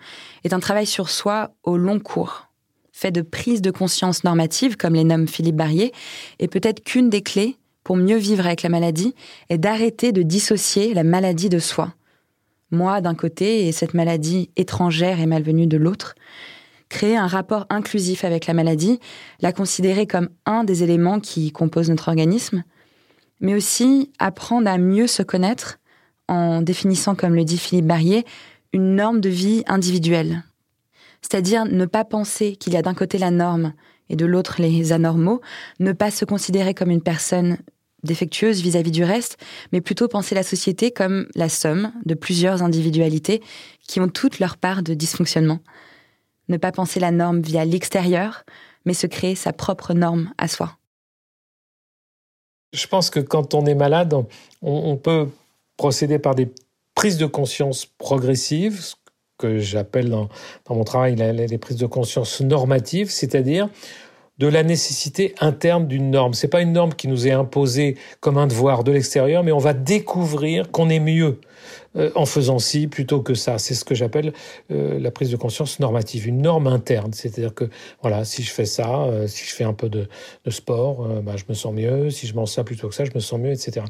est 0.45 0.53
un 0.53 0.59
travail 0.59 0.85
sur 0.85 1.09
soi 1.09 1.51
au 1.63 1.75
long 1.75 1.99
cours, 1.99 2.47
fait 2.93 3.11
de 3.11 3.21
prise 3.21 3.61
de 3.61 3.71
conscience 3.71 4.23
normative, 4.23 4.77
comme 4.77 4.93
les 4.93 5.03
nomme 5.03 5.27
Philippe 5.27 5.57
Barrier, 5.57 5.91
et 6.39 6.47
peut-être 6.47 6.81
qu'une 6.81 7.09
des 7.09 7.21
clés 7.21 7.57
pour 7.83 7.97
mieux 7.97 8.15
vivre 8.15 8.45
avec 8.45 8.63
la 8.63 8.69
maladie 8.69 9.13
est 9.49 9.57
d'arrêter 9.57 10.13
de 10.13 10.21
dissocier 10.21 10.93
la 10.93 11.03
maladie 11.03 11.49
de 11.49 11.59
soi. 11.59 11.93
Moi 12.71 13.01
d'un 13.01 13.15
côté 13.15 13.67
et 13.67 13.73
cette 13.73 13.93
maladie 13.93 14.49
étrangère 14.55 15.19
et 15.19 15.25
malvenue 15.25 15.67
de 15.67 15.77
l'autre. 15.77 16.15
Créer 16.89 17.17
un 17.17 17.27
rapport 17.27 17.65
inclusif 17.69 18.23
avec 18.23 18.45
la 18.45 18.53
maladie, 18.53 18.99
la 19.41 19.51
considérer 19.51 20.07
comme 20.07 20.29
un 20.45 20.63
des 20.63 20.83
éléments 20.83 21.19
qui 21.19 21.51
composent 21.51 21.89
notre 21.89 22.09
organisme, 22.09 22.63
mais 23.39 23.55
aussi 23.55 24.11
apprendre 24.19 24.69
à 24.69 24.77
mieux 24.77 25.07
se 25.07 25.23
connaître 25.23 25.79
en 26.27 26.61
définissant, 26.61 27.15
comme 27.15 27.35
le 27.35 27.43
dit 27.43 27.57
Philippe 27.57 27.87
Barrier, 27.87 28.25
une 28.73 28.95
norme 28.95 29.21
de 29.21 29.29
vie 29.29 29.63
individuelle. 29.67 30.43
C'est-à-dire 31.21 31.65
ne 31.65 31.85
pas 31.85 32.05
penser 32.05 32.55
qu'il 32.55 32.73
y 32.73 32.77
a 32.77 32.81
d'un 32.81 32.93
côté 32.93 33.17
la 33.17 33.31
norme 33.31 33.73
et 34.09 34.15
de 34.15 34.25
l'autre 34.25 34.61
les 34.61 34.93
anormaux, 34.93 35.41
ne 35.79 35.91
pas 35.91 36.11
se 36.11 36.25
considérer 36.25 36.73
comme 36.73 36.91
une 36.91 37.01
personne 37.01 37.57
défectueuse 38.03 38.61
vis-à-vis 38.61 38.91
du 38.91 39.03
reste, 39.03 39.37
mais 39.71 39.81
plutôt 39.81 40.07
penser 40.07 40.35
la 40.35 40.43
société 40.43 40.91
comme 40.91 41.27
la 41.35 41.49
somme 41.49 41.91
de 42.05 42.13
plusieurs 42.13 42.61
individualités 42.61 43.41
qui 43.87 43.99
ont 43.99 44.07
toutes 44.07 44.39
leur 44.39 44.57
part 44.57 44.83
de 44.83 44.93
dysfonctionnement. 44.93 45.59
Ne 46.47 46.57
pas 46.57 46.71
penser 46.71 46.99
la 46.99 47.11
norme 47.11 47.41
via 47.41 47.65
l'extérieur, 47.65 48.43
mais 48.85 48.93
se 48.93 49.07
créer 49.07 49.35
sa 49.35 49.53
propre 49.53 49.93
norme 49.93 50.31
à 50.37 50.47
soi. 50.47 50.77
Je 52.73 52.87
pense 52.87 53.09
que 53.09 53.19
quand 53.19 53.53
on 53.53 53.65
est 53.65 53.75
malade, 53.75 54.13
on, 54.61 54.97
peut 54.97 55.29
procéder 55.77 56.19
par 56.19 56.35
des 56.35 56.49
prises 56.93 57.17
de 57.17 57.25
conscience 57.25 57.85
progressives, 57.85 58.95
que 59.37 59.59
j'appelle 59.59 60.09
dans, 60.09 60.29
mon 60.69 60.83
travail 60.83 61.15
les 61.15 61.57
prises 61.57 61.77
de 61.77 61.85
conscience 61.85 62.41
normatives, 62.41 63.09
c'est-à-dire 63.09 63.69
de 64.37 64.47
la 64.47 64.63
nécessité 64.63 65.33
interne 65.39 65.87
d'une 65.87 66.11
norme. 66.11 66.33
C'est 66.33 66.49
pas 66.49 66.61
une 66.61 66.73
norme 66.73 66.93
qui 66.93 67.07
nous 67.07 67.27
est 67.27 67.31
imposée 67.31 67.97
comme 68.19 68.37
un 68.37 68.47
devoir 68.47 68.83
de 68.83 68.91
l'extérieur, 68.91 69.43
mais 69.43 69.51
on 69.51 69.59
va 69.59 69.73
découvrir 69.73 70.71
qu'on 70.71 70.89
est 70.89 70.99
mieux 70.99 71.39
euh, 71.95 72.11
en 72.15 72.25
faisant 72.25 72.59
ci 72.59 72.87
plutôt 72.87 73.21
que 73.21 73.33
ça. 73.33 73.57
C'est 73.57 73.73
ce 73.73 73.85
que 73.85 73.95
j'appelle 73.95 74.33
euh, 74.71 74.99
la 74.99 75.11
prise 75.11 75.31
de 75.31 75.37
conscience 75.37 75.79
normative, 75.79 76.27
une 76.27 76.41
norme 76.41 76.67
interne. 76.67 77.13
C'est-à-dire 77.13 77.53
que 77.53 77.69
voilà, 78.01 78.25
si 78.25 78.43
je 78.43 78.51
fais 78.51 78.65
ça, 78.65 79.03
euh, 79.03 79.27
si 79.27 79.45
je 79.45 79.53
fais 79.53 79.63
un 79.63 79.73
peu 79.73 79.87
de, 79.87 80.07
sport, 80.49 81.07
bah, 81.23 81.35
je 81.37 81.45
me 81.47 81.53
sens 81.53 81.73
mieux. 81.73 82.09
Si 82.09 82.27
je 82.27 82.35
mange 82.35 82.49
ça 82.49 82.63
plutôt 82.63 82.89
que 82.89 82.95
ça, 82.95 83.05
je 83.05 83.11
me 83.15 83.19
sens 83.19 83.39
mieux, 83.39 83.51
etc. 83.51 83.85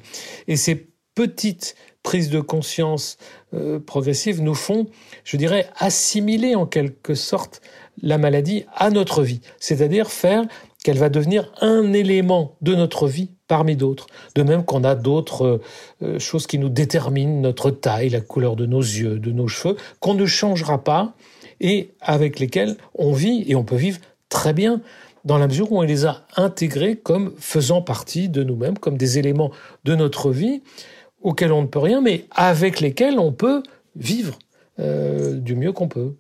Et 0.48 0.56
ces 0.56 0.88
petites 1.16 1.76
prises 2.04 2.30
de 2.30 2.40
conscience 2.40 3.18
progressives 3.86 4.42
nous 4.42 4.54
font, 4.54 4.86
je 5.24 5.38
dirais, 5.38 5.68
assimiler 5.78 6.56
en 6.56 6.66
quelque 6.66 7.16
sorte 7.16 7.62
la 8.02 8.18
maladie 8.18 8.66
à 8.76 8.90
notre 8.90 9.24
vie, 9.24 9.42
c'est-à-dire 9.60 10.12
faire 10.12 10.44
qu'elle 10.84 10.98
va 10.98 11.10
devenir 11.10 11.52
un 11.62 11.94
élément 11.94 12.56
de 12.62 12.76
notre 12.76 13.08
vie 13.08 13.32
parmi 13.48 13.76
d'autres. 13.76 14.08
De 14.36 14.44
même 14.44 14.64
qu'on 14.64 14.84
a 14.84 14.94
d'autres 14.94 15.62
euh, 16.04 16.20
choses 16.20 16.46
qui 16.46 16.60
nous 16.60 16.70
déterminent, 16.70 17.42
notre 17.42 17.72
taille, 17.72 18.10
la 18.10 18.22
couleur 18.22 18.56
de 18.56 18.66
nos 18.66 18.82
yeux, 18.82 19.18
de 19.18 19.32
nos 19.32 19.48
cheveux, 19.48 19.78
qu'on 20.00 20.14
ne 20.14 20.26
changera 20.26 20.84
pas 20.84 21.14
et 21.60 21.92
avec 22.02 22.40
lesquels 22.40 22.78
on 22.94 23.14
vit 23.14 23.44
et 23.48 23.56
on 23.56 23.64
peut 23.64 23.76
vivre 23.76 24.00
très 24.30 24.54
bien 24.54 24.82
dans 25.24 25.40
la 25.40 25.48
mesure 25.48 25.72
où 25.72 25.80
on 25.80 25.82
les 25.82 26.06
a 26.06 26.26
intégrés 26.36 26.96
comme 26.96 27.34
faisant 27.40 27.82
partie 27.82 28.30
de 28.30 28.44
nous-mêmes, 28.44 28.78
comme 28.78 28.98
des 28.98 29.18
éléments 29.18 29.52
de 29.84 29.96
notre 29.96 30.30
vie 30.30 30.62
auxquels 31.22 31.52
on 31.52 31.64
ne 31.64 31.68
peut 31.68 31.80
rien, 31.80 32.02
mais 32.02 32.26
avec 32.30 32.80
lesquels 32.80 33.18
on 33.18 33.32
peut 33.32 33.64
vivre 33.96 34.38
euh, 34.80 35.34
du 35.34 35.56
mieux 35.56 35.72
qu'on 35.72 35.88
peut. 35.88 36.16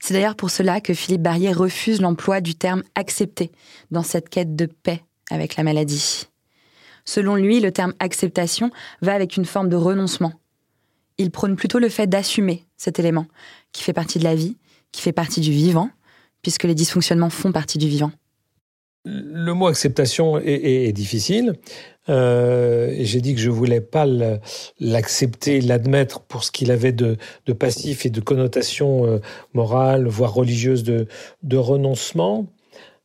C'est 0.00 0.14
d'ailleurs 0.14 0.36
pour 0.36 0.50
cela 0.50 0.80
que 0.80 0.94
Philippe 0.94 1.22
Barrier 1.22 1.52
refuse 1.52 2.00
l'emploi 2.00 2.40
du 2.40 2.54
terme 2.54 2.82
accepter 2.94 3.52
dans 3.90 4.02
cette 4.02 4.30
quête 4.30 4.56
de 4.56 4.66
paix 4.66 5.04
avec 5.30 5.56
la 5.56 5.62
maladie. 5.62 6.26
Selon 7.04 7.36
lui, 7.36 7.60
le 7.60 7.70
terme 7.70 7.94
acceptation 7.98 8.70
va 9.02 9.14
avec 9.14 9.36
une 9.36 9.44
forme 9.44 9.68
de 9.68 9.76
renoncement. 9.76 10.32
Il 11.18 11.30
prône 11.30 11.54
plutôt 11.54 11.78
le 11.78 11.88
fait 11.88 12.06
d'assumer 12.06 12.66
cet 12.76 12.98
élément, 12.98 13.26
qui 13.72 13.82
fait 13.82 13.92
partie 13.92 14.18
de 14.18 14.24
la 14.24 14.34
vie, 14.34 14.56
qui 14.90 15.02
fait 15.02 15.12
partie 15.12 15.40
du 15.40 15.52
vivant, 15.52 15.90
puisque 16.42 16.64
les 16.64 16.74
dysfonctionnements 16.74 17.30
font 17.30 17.52
partie 17.52 17.78
du 17.78 17.88
vivant. 17.88 18.10
Le 19.04 19.52
mot 19.54 19.66
acceptation 19.66 20.38
est, 20.38 20.92
difficile. 20.92 21.54
Euh, 22.10 22.94
j'ai 23.00 23.20
dit 23.22 23.34
que 23.34 23.40
je 23.40 23.48
voulais 23.48 23.80
pas 23.80 24.06
l'accepter, 24.78 25.62
l'admettre 25.62 26.20
pour 26.20 26.44
ce 26.44 26.50
qu'il 26.50 26.70
avait 26.70 26.92
de, 26.92 27.16
passif 27.58 28.04
et 28.04 28.10
de 28.10 28.20
connotation 28.20 29.06
euh, 29.06 29.18
morale, 29.54 30.06
voire 30.06 30.34
religieuse 30.34 30.82
de, 30.82 31.06
renoncement. 31.56 32.46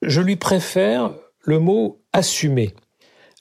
Je 0.01 0.19
lui 0.19 0.36
préfère 0.36 1.15
le 1.41 1.60
mot 1.60 2.01
assumer. 2.12 2.73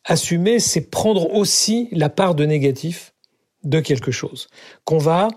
Assumer, 0.05 0.61
c'est 0.61 0.91
prendre 0.91 1.35
aussi 1.35 1.89
la 1.91 2.09
part 2.09 2.37
de 2.37 2.45
négatif 2.45 3.15
de 3.65 3.81
quelque 3.81 4.13
chose 4.13 4.49
qu'on 4.85 4.99
va 4.99 5.29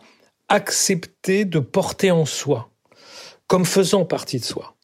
accepter 0.50 1.46
de 1.46 1.60
porter 1.60 2.12
en 2.12 2.26
soi, 2.26 2.70
comme 3.48 3.66
faisant 3.66 4.06
partie 4.06 4.40
de 4.40 4.46
soi. 4.46 4.76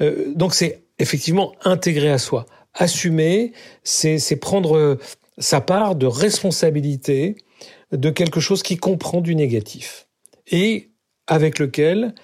Euh, 0.00 0.32
donc 0.34 0.54
c'est 0.54 0.84
effectivement 1.00 1.52
intégrer 1.64 2.10
à 2.10 2.18
soi. 2.18 2.46
Assumer, 2.74 3.52
c'est 3.82 4.36
prendre 4.36 4.76
euh, 4.76 4.98
sa 5.38 5.60
part 5.60 5.96
de 5.96 6.06
responsabilité 6.06 7.36
de 7.92 8.10
quelque 8.10 8.40
chose 8.40 8.62
qui 8.62 8.76
comprend 8.76 9.20
du 9.20 9.34
négatif 9.34 10.06
et 10.46 10.90
avec 11.26 11.58
lequel 11.58 12.14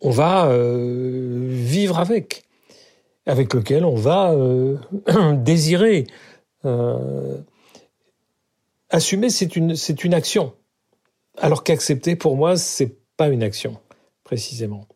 on 0.00 0.10
va 0.10 0.46
euh, 0.46 1.46
vivre 1.48 2.00
avec, 2.00 2.42
avec 3.26 3.54
lequel 3.54 3.84
on 3.84 3.94
va 3.94 4.32
euh, 4.32 4.76
désirer. 5.34 6.06
assumer, 8.90 9.30
c'est 9.30 9.54
une, 9.56 9.76
c'est 9.76 10.04
une 10.04 10.14
action, 10.14 10.54
alors 11.38 11.62
qu'accepter, 11.62 12.16
pour 12.16 12.36
moi, 12.36 12.56
c'est 12.56 12.96
pas 13.16 13.28
une 13.28 13.42
action, 13.42 13.78
précisément. 14.24 14.86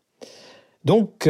Donc, 0.85 1.29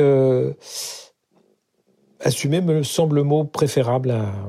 assumer 2.21 2.61
me 2.61 2.83
semble 2.83 3.17
le 3.17 3.23
mot 3.23 3.45
préférable 3.45 4.11
à, 4.11 4.49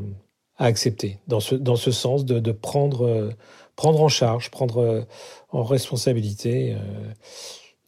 accepter, 0.59 1.19
dans 1.27 1.39
ce, 1.39 1.53
dans 1.55 1.75
ce 1.75 1.91
sens 1.91 2.25
de, 2.25 2.51
prendre, 2.51 3.05
euh, 3.05 3.29
prendre 3.75 4.01
en 4.01 4.07
charge, 4.07 4.49
prendre 4.49 4.81
euh, 4.81 5.01
en 5.49 5.63
responsabilité 5.63 6.73
euh, 6.73 6.77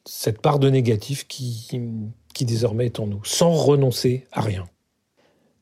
cette 0.06 0.40
part 0.40 0.60
de 0.60 0.70
négatif 0.70 1.28
qui, 1.28 1.68
qui 2.34 2.46
désormais 2.46 2.86
est 2.86 3.00
en 3.00 3.08
nous, 3.08 3.24
sans 3.24 3.52
renoncer 3.52 4.26
à 4.32 4.42
rien. 4.42 4.70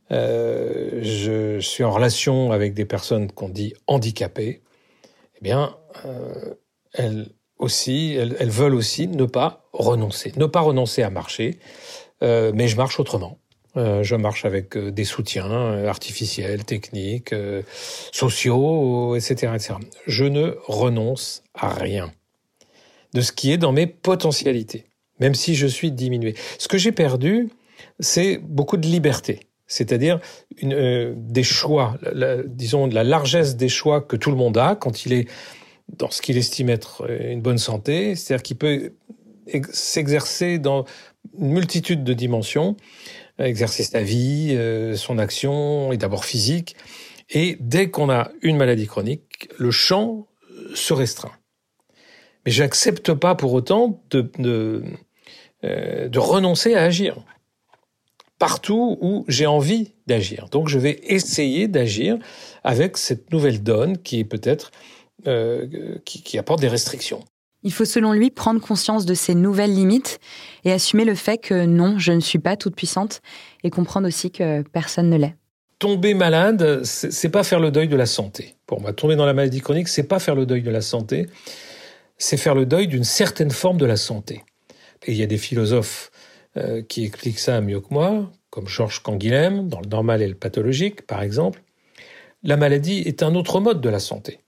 je 0.10 1.60
suis 1.62 1.84
en 1.84 1.92
relation 1.92 2.52
avec 2.52 2.74
des 2.74 2.86
personnes 2.86 3.32
qu'on 3.32 3.50
dit 3.50 3.74
handicapées. 3.88 4.62
Eh 5.38 5.42
bien, 5.42 5.78
elles 6.94 7.30
aussi, 7.58 8.14
elles, 8.14 8.50
veulent 8.50 8.76
aussi 8.76 9.08
ne 9.08 9.26
pas 9.26 9.70
renoncer, 9.74 10.34
ne 10.36 10.46
pas 10.46 10.62
renoncer 10.62 11.04
à 11.04 11.10
marcher, 11.10 11.60
mais 12.22 12.68
je 12.68 12.78
marche 12.78 13.00
autrement. 13.00 13.38
Euh, 13.78 14.02
je 14.02 14.16
marche 14.16 14.44
avec 14.46 14.76
euh, 14.76 14.92
des 14.92 15.04
soutiens 15.04 15.52
euh, 15.52 15.88
artificiels, 15.88 16.66
techniques, 16.66 17.34
sociaux, 18.12 19.16
etc., 19.16 19.54
etc. 19.54 19.76
Je 20.08 20.26
ne 20.26 20.56
renonce 20.66 21.44
à 21.54 21.70
rien 21.70 22.12
de 23.14 23.22
ce 23.22 23.32
qui 23.32 23.52
est 23.52 23.58
dans 23.58 23.72
mes 23.72 23.88
potentialités, 23.88 24.86
même 25.20 25.36
si 25.36 25.56
je 25.56 25.68
suis 25.68 25.92
diminué. 25.92 26.36
Ce 26.58 26.68
que 26.68 26.78
j'ai 26.78 26.92
perdu, 26.92 27.50
c'est 28.00 28.38
beaucoup 28.38 28.78
de 28.78 28.88
liberté, 28.88 29.42
c'est-à-dire 29.68 30.20
des 30.62 31.44
choix, 31.44 31.98
disons 32.48 32.88
la 32.88 33.04
largesse 33.04 33.56
des 33.56 33.70
choix 33.70 34.02
que 34.02 34.16
tout 34.16 34.30
le 34.30 34.36
monde 34.36 34.58
a 34.58 34.76
quand 34.76 35.06
il 35.06 35.14
est 35.14 35.28
dans 35.96 36.12
ce 36.12 36.22
qu'il 36.22 36.38
estime 36.38 36.70
être 36.70 37.10
une 37.10 37.42
bonne 37.42 37.58
santé, 37.58 38.16
c'est-à-dire 38.16 38.44
qu'il 38.44 38.58
peut 38.58 38.94
s'exercer 39.72 40.60
dans 40.60 40.84
une 41.40 41.52
multitude 41.52 42.04
de 42.04 42.14
dimensions 42.14 42.76
exercer 43.46 43.84
sa 43.84 44.02
vie, 44.02 44.56
euh, 44.56 44.96
son 44.96 45.18
action 45.18 45.92
est 45.92 45.98
d'abord 45.98 46.26
physique. 46.26 46.76
Et 47.30 47.58
dès 47.60 47.90
qu'on 47.90 48.10
a 48.10 48.32
une 48.42 48.58
maladie 48.58 48.88
chronique, 48.88 49.50
le 49.58 49.72
champ 49.72 50.28
se 50.74 50.94
restreint. 50.94 51.34
Mais 52.46 52.52
j'accepte 52.52 53.14
pas 53.14 53.36
pour 53.36 53.54
autant 53.54 54.02
de, 54.10 54.32
de, 54.40 54.84
euh, 55.64 56.08
de 56.08 56.20
renoncer 56.20 56.76
à 56.76 56.84
agir 56.84 57.18
partout 58.40 58.98
où 59.02 59.26
j'ai 59.28 59.48
envie 59.48 59.94
d'agir. 60.06 60.48
Donc 60.52 60.68
je 60.70 60.78
vais 60.78 61.00
essayer 61.04 61.68
d'agir 61.68 62.18
avec 62.64 62.98
cette 62.98 63.32
nouvelle 63.32 63.64
donne 63.64 63.98
qui 63.98 64.20
est 64.20 64.24
peut-être 64.24 64.72
euh, 65.26 65.98
qui 66.06 66.38
apporte 66.38 66.62
des 66.62 66.68
restrictions. 66.68 67.24
Il 67.68 67.74
faut 67.74 67.84
selon 67.84 68.14
lui 68.14 68.32
prendre 68.32 68.62
conscience 68.62 69.06
de 69.06 69.14
ses 69.14 69.36
nouvelles 69.36 69.76
limites 69.76 70.22
et 70.64 70.72
assumer 70.72 71.04
le 71.04 71.16
fait 71.16 71.38
que 71.38 71.66
non, 71.66 72.00
je 72.00 72.14
ne 72.14 72.22
suis 72.22 72.40
pas 72.40 72.56
toute 72.56 72.78
puissante 72.78 73.20
et 73.62 73.70
comprendre 73.70 74.08
aussi 74.08 74.32
que 74.32 74.62
personne 74.62 75.10
ne 75.10 75.18
l'est. 75.18 75.36
Tomber 75.78 76.14
malade, 76.14 76.86
c'est 76.86 77.28
pas 77.28 77.44
faire 77.44 77.60
le 77.60 77.70
deuil 77.70 77.90
de 77.90 77.98
la 77.98 78.06
santé. 78.06 78.56
Pour 78.68 78.80
moi, 78.80 78.94
tomber 78.94 79.18
dans 79.18 79.26
la 79.26 79.34
maladie 79.34 79.60
chronique, 79.60 79.90
c'est 79.90 80.08
pas 80.08 80.20
faire 80.20 80.34
le 80.34 80.46
deuil 80.46 80.62
de 80.62 80.72
la 80.72 80.80
santé, 80.80 81.28
c'est 82.18 82.38
faire 82.38 82.56
le 82.56 82.66
deuil 82.66 82.88
d'une 82.88 83.04
certaine 83.04 83.52
forme 83.52 83.78
de 83.78 83.86
la 83.86 83.98
santé. 83.98 84.46
Et 85.06 85.12
il 85.12 85.18
y 85.18 85.24
a 85.24 85.28
des 85.28 85.38
philosophes 85.38 86.10
euh, 86.56 86.82
qui 86.82 87.04
expliquent 87.04 87.40
ça 87.40 87.60
mieux 87.60 87.82
que 87.82 87.88
moi, 87.94 88.32
comme 88.50 88.70
Georges 88.70 89.04
Canguilhem, 89.04 89.68
dans 89.68 89.82
le 89.82 89.90
normal 89.90 90.22
et 90.22 90.28
le 90.30 90.36
pathologique, 90.36 91.06
par 91.06 91.22
exemple. 91.22 91.62
La 92.44 92.56
maladie 92.56 93.00
est 93.00 93.24
un 93.24 93.36
autre 93.36 93.60
mode 93.60 93.82
de 93.82 93.90
la 93.90 94.00
santé. 94.00 94.40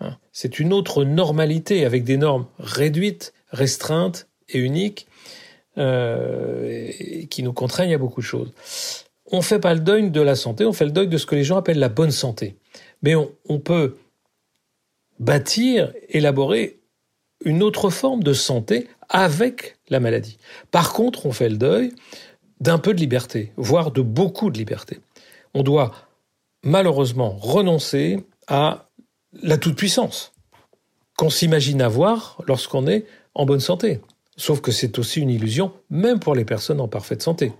Hein. 0.00 0.16
C'est 0.32 0.58
une 0.58 0.72
autre 0.72 1.04
normalité 1.04 1.84
avec 1.84 2.04
des 2.04 2.16
normes 2.16 2.46
réduites, 2.58 3.32
restreintes 3.50 4.28
et 4.48 4.58
uniques 4.58 5.06
euh, 5.78 6.90
qui 7.30 7.42
nous 7.42 7.52
contraignent 7.52 7.94
à 7.94 7.98
beaucoup 7.98 8.20
de 8.20 8.26
choses. 8.26 8.52
On 9.30 9.38
ne 9.38 9.42
fait 9.42 9.58
pas 9.58 9.74
le 9.74 9.80
deuil 9.80 10.10
de 10.10 10.20
la 10.20 10.34
santé, 10.34 10.64
on 10.64 10.72
fait 10.72 10.86
le 10.86 10.90
deuil 10.90 11.08
de 11.08 11.18
ce 11.18 11.26
que 11.26 11.34
les 11.34 11.44
gens 11.44 11.56
appellent 11.56 11.78
la 11.78 11.88
bonne 11.88 12.10
santé. 12.10 12.56
Mais 13.02 13.14
on, 13.14 13.60
peut 13.60 13.96
bâtir, 15.20 15.92
élaborer 16.08 16.80
une 17.44 17.62
autre 17.62 17.90
forme 17.90 18.22
de 18.22 18.32
santé 18.32 18.88
avec 19.08 19.76
la 19.88 20.00
maladie. 20.00 20.38
Par 20.70 20.92
contre, 20.92 21.26
on 21.26 21.32
fait 21.32 21.48
le 21.48 21.58
deuil 21.58 21.92
d'un 22.60 22.78
peu 22.78 22.92
de 22.92 22.98
liberté, 22.98 23.52
voire 23.56 23.92
de 23.92 24.02
beaucoup 24.02 24.50
de 24.50 24.58
liberté. 24.58 24.98
On 25.54 25.62
doit 25.62 25.92
malheureusement 26.64 27.36
renoncer 27.36 28.24
à 28.48 28.87
la 29.42 29.58
toute-puissance 29.58 30.32
qu'on 31.16 31.30
s'imagine 31.30 31.82
avoir 31.82 32.40
lorsqu'on 32.46 32.86
est 32.86 33.06
en 33.34 33.44
bonne 33.44 33.60
santé. 33.60 34.00
Sauf 34.36 34.60
que 34.60 34.70
c'est 34.70 34.98
aussi 34.98 35.20
une 35.20 35.30
illusion, 35.30 35.72
même 35.90 36.20
pour 36.20 36.34
les 36.34 36.44
personnes 36.44 36.80
en 36.80 36.86
parfaite 36.86 37.22
santé. 37.22 37.52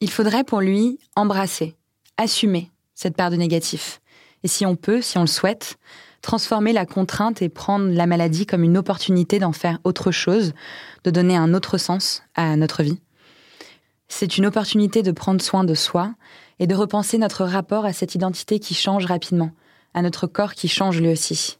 Il 0.00 0.10
faudrait 0.10 0.44
pour 0.44 0.60
lui 0.60 0.98
embrasser, 1.14 1.76
assumer 2.16 2.70
cette 2.94 3.16
part 3.16 3.30
de 3.30 3.36
négatif, 3.36 4.00
Et 4.42 4.48
si 4.48 4.66
on 4.66 4.74
peut, 4.74 5.00
si 5.00 5.18
on 5.18 5.22
le 5.22 5.28
souhaite, 5.28 5.78
transformer 6.22 6.72
la 6.72 6.86
contrainte 6.86 7.42
et 7.42 7.48
prendre 7.48 7.88
la 7.88 8.06
maladie 8.06 8.46
comme 8.46 8.64
une 8.64 8.76
opportunité 8.76 9.38
d'en 9.38 9.52
faire 9.52 9.78
autre 9.84 10.10
chose, 10.10 10.52
de 11.04 11.10
donner 11.10 11.36
un 11.36 11.54
autre 11.54 11.78
sens 11.78 12.22
à 12.34 12.56
notre 12.56 12.82
vie. 12.82 13.00
C'est 14.08 14.38
une 14.38 14.46
opportunité 14.46 15.02
de 15.02 15.12
prendre 15.12 15.40
soin 15.40 15.64
de 15.64 15.74
soi 15.74 16.14
et 16.58 16.66
de 16.66 16.74
repenser 16.74 17.18
notre 17.18 17.44
rapport 17.44 17.84
à 17.84 17.92
cette 17.92 18.14
identité 18.14 18.58
qui 18.58 18.74
change 18.74 19.06
rapidement, 19.06 19.52
notre 20.02 20.26
corps 20.26 20.54
qui 20.54 20.68
change 20.68 21.00
lui 21.00 21.08
aussi. 21.08 21.58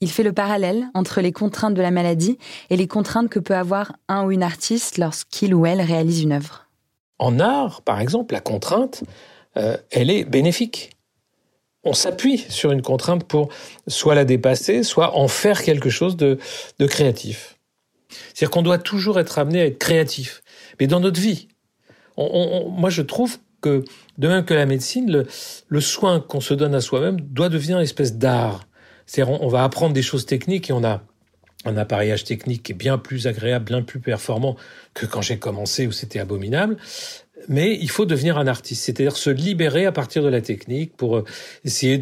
Il 0.00 0.10
fait 0.10 0.22
le 0.22 0.32
parallèle 0.32 0.88
entre 0.94 1.20
les 1.20 1.32
contraintes 1.32 1.74
de 1.74 1.82
la 1.82 1.90
maladie 1.90 2.38
et 2.70 2.76
les 2.76 2.86
contraintes 2.86 3.28
que 3.28 3.38
peut 3.38 3.54
avoir 3.54 3.92
un 4.08 4.24
ou 4.24 4.30
une 4.30 4.42
artiste 4.42 4.96
lorsqu'il 4.96 5.54
ou 5.54 5.66
elle 5.66 5.82
réalise 5.82 6.22
une 6.22 6.32
œuvre. 6.32 6.68
En 7.18 7.38
art, 7.38 7.82
par 7.82 8.00
exemple, 8.00 8.32
la 8.32 8.40
contrainte, 8.40 9.04
euh, 9.58 9.76
elle 9.90 10.10
est 10.10 10.24
bénéfique. 10.24 10.92
On 11.84 11.92
s'appuie 11.92 12.38
sur 12.48 12.72
une 12.72 12.82
contrainte 12.82 13.24
pour 13.24 13.50
soit 13.88 14.14
la 14.14 14.24
dépasser, 14.24 14.82
soit 14.82 15.16
en 15.16 15.28
faire 15.28 15.62
quelque 15.62 15.90
chose 15.90 16.16
de, 16.16 16.38
créatif. 16.78 17.58
C'est-à-dire 18.08 18.50
qu'on 18.50 18.62
doit 18.62 18.78
toujours 18.78 19.18
être 19.20 19.38
amené 19.38 19.60
à 19.60 19.66
être 19.66 19.78
créatif. 19.78 20.42
Mais 20.78 20.86
dans 20.86 21.00
notre 21.00 21.20
vie, 21.20 21.48
moi 22.16 22.90
je 22.90 23.02
trouve 23.02 23.38
que, 23.60 23.84
de 24.18 24.28
même 24.28 24.44
que 24.44 24.54
la 24.54 24.66
médecine, 24.66 25.24
le, 25.68 25.80
soin 25.80 26.20
qu'on 26.20 26.40
se 26.40 26.54
donne 26.54 26.74
à 26.74 26.80
soi-même 26.80 27.20
doit 27.20 27.48
devenir 27.48 27.78
une 27.78 27.84
espèce 27.84 28.16
d'art. 28.16 28.66
C'est-à-dire 29.06 29.40
on 29.42 29.48
va 29.48 29.64
apprendre 29.64 29.92
des 29.92 30.02
choses 30.02 30.24
techniques 30.24 30.70
et 30.70 30.72
on 30.72 30.84
a 30.84 31.02
un 31.64 31.76
appareillage 31.76 32.24
technique 32.24 32.62
qui 32.62 32.72
est 32.72 32.74
bien 32.74 32.98
plus 32.98 33.26
agréable, 33.26 33.66
bien 33.66 33.82
plus 33.82 34.00
performant 34.00 34.56
que 34.94 35.06
quand 35.06 35.20
j'ai 35.20 35.38
commencé 35.38 35.86
où 35.86 35.92
c'était 35.92 36.18
abominable. 36.18 36.76
Mais 37.48 37.76
il 37.80 37.90
faut 37.90 38.06
devenir 38.06 38.38
un 38.38 38.46
artiste, 38.46 38.84
c'est-à-dire 38.84 39.16
se 39.16 39.30
libérer 39.30 39.86
à 39.86 39.92
partir 39.92 40.22
de 40.22 40.28
la 40.28 40.40
technique 40.40 40.96
pour 40.96 41.18
euh, 41.18 41.24
essayer 41.64 41.98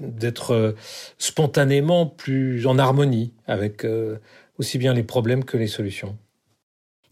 d'être 0.00 0.50
euh, 0.52 0.72
spontanément 1.18 2.06
plus 2.06 2.66
en 2.66 2.78
harmonie 2.78 3.32
avec 3.46 3.84
euh, 3.84 4.18
aussi 4.58 4.78
bien 4.78 4.92
les 4.92 5.02
problèmes 5.02 5.44
que 5.44 5.56
les 5.56 5.68
solutions. 5.68 6.18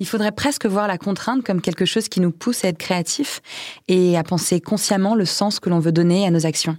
Il 0.03 0.07
faudrait 0.07 0.33
presque 0.33 0.67
voir 0.67 0.89
la 0.89 0.99
contrainte 0.99 1.45
comme 1.45 1.61
quelque 1.61 1.85
chose 1.85 2.09
qui 2.09 2.19
nous 2.19 2.33
pousse 2.33 2.65
à 2.65 2.69
être 2.69 2.77
créatif 2.77 3.41
et 3.87 4.19
à 4.19 4.25
penser 4.25 4.61
consciemment 4.61 5.15
le 5.15 5.25
sens 5.25 5.61
que 5.61 5.71
l'on 5.71 5.79
veut 5.79 5.93
donner 5.93 6.27
à 6.27 6.33
nos 6.33 6.45
actions, 6.45 6.77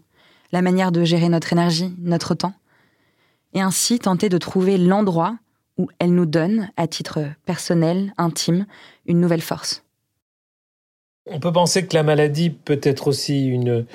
la 0.52 0.62
manière 0.62 0.92
de 0.92 1.06
gérer 1.06 1.30
notre 1.30 1.54
énergie, 1.54 1.96
notre 2.00 2.36
temps, 2.36 2.54
et 3.54 3.62
ainsi 3.62 3.98
tenter 3.98 4.28
de 4.28 4.38
trouver 4.38 4.78
l'endroit 4.78 5.38
où 5.78 5.88
elle 6.00 6.14
nous 6.14 6.26
donne, 6.26 6.70
à 6.76 6.86
titre 6.86 7.22
personnel, 7.46 8.14
intime, 8.18 8.66
une 9.06 9.22
nouvelle 9.22 9.40
force. 9.40 9.86
On 11.26 11.40
peut 11.40 11.54
penser 11.54 11.88
que 11.88 11.96
la 11.96 12.04
maladie 12.04 12.50
peut 12.50 12.82
être 12.84 13.08
aussi 13.08 13.46
une, 13.46 13.86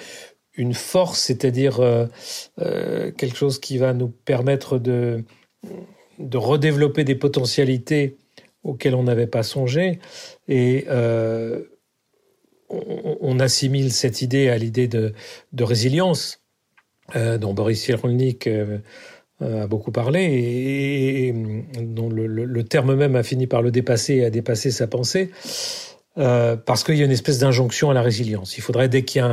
force, 0.73 1.21
c'est-à-dire 1.21 1.81
euh, 1.81 2.07
euh, 2.63 3.13
quelque 3.13 3.37
chose 3.37 3.59
qui 3.59 3.77
va 3.77 3.93
nous 3.93 4.09
permettre 4.09 4.79
de 4.79 5.23
redévelopper 6.33 7.05
des 7.05 7.15
potentialités 7.15 8.17
auxquelles 8.65 8.95
on 8.95 9.05
n'avait 9.05 9.27
pas 9.27 9.43
songé. 9.43 9.99
Et 10.49 10.85
euh, 10.89 11.63
on, 12.69 13.39
assimile 13.41 13.93
cette 13.93 14.21
idée 14.21 14.49
à 14.49 14.59
l'idée 14.59 14.89
de, 14.89 15.15
résilience, 15.59 16.43
dont 17.15 17.55
Boris 17.55 17.81
Cyrulnik 17.81 18.47
a 19.41 19.67
beaucoup 19.67 19.91
parlé 19.91 20.21
et, 20.25 21.35
dont 21.83 22.11
le, 22.11 22.65
terme 22.65 22.95
même 22.95 23.17
a 23.17 23.23
fini 23.23 23.47
par 23.47 23.63
le 23.63 23.71
dépasser 23.71 24.17
et 24.17 24.25
a 24.27 24.31
dépassé 24.31 24.71
sa 24.71 24.87
pensée. 24.87 25.31
Euh, 26.19 26.57
parce 26.57 26.83
qu'il 26.83 26.97
y 26.97 27.03
a 27.03 27.05
une 27.05 27.13
espèce 27.13 27.39
d'injonction 27.39 27.91
à 27.91 27.95
la 27.95 28.03
résilience. 28.03 28.59
Il 28.59 28.61
faudrait, 28.61 28.89
dès 28.89 29.05
qu'il 29.05 29.25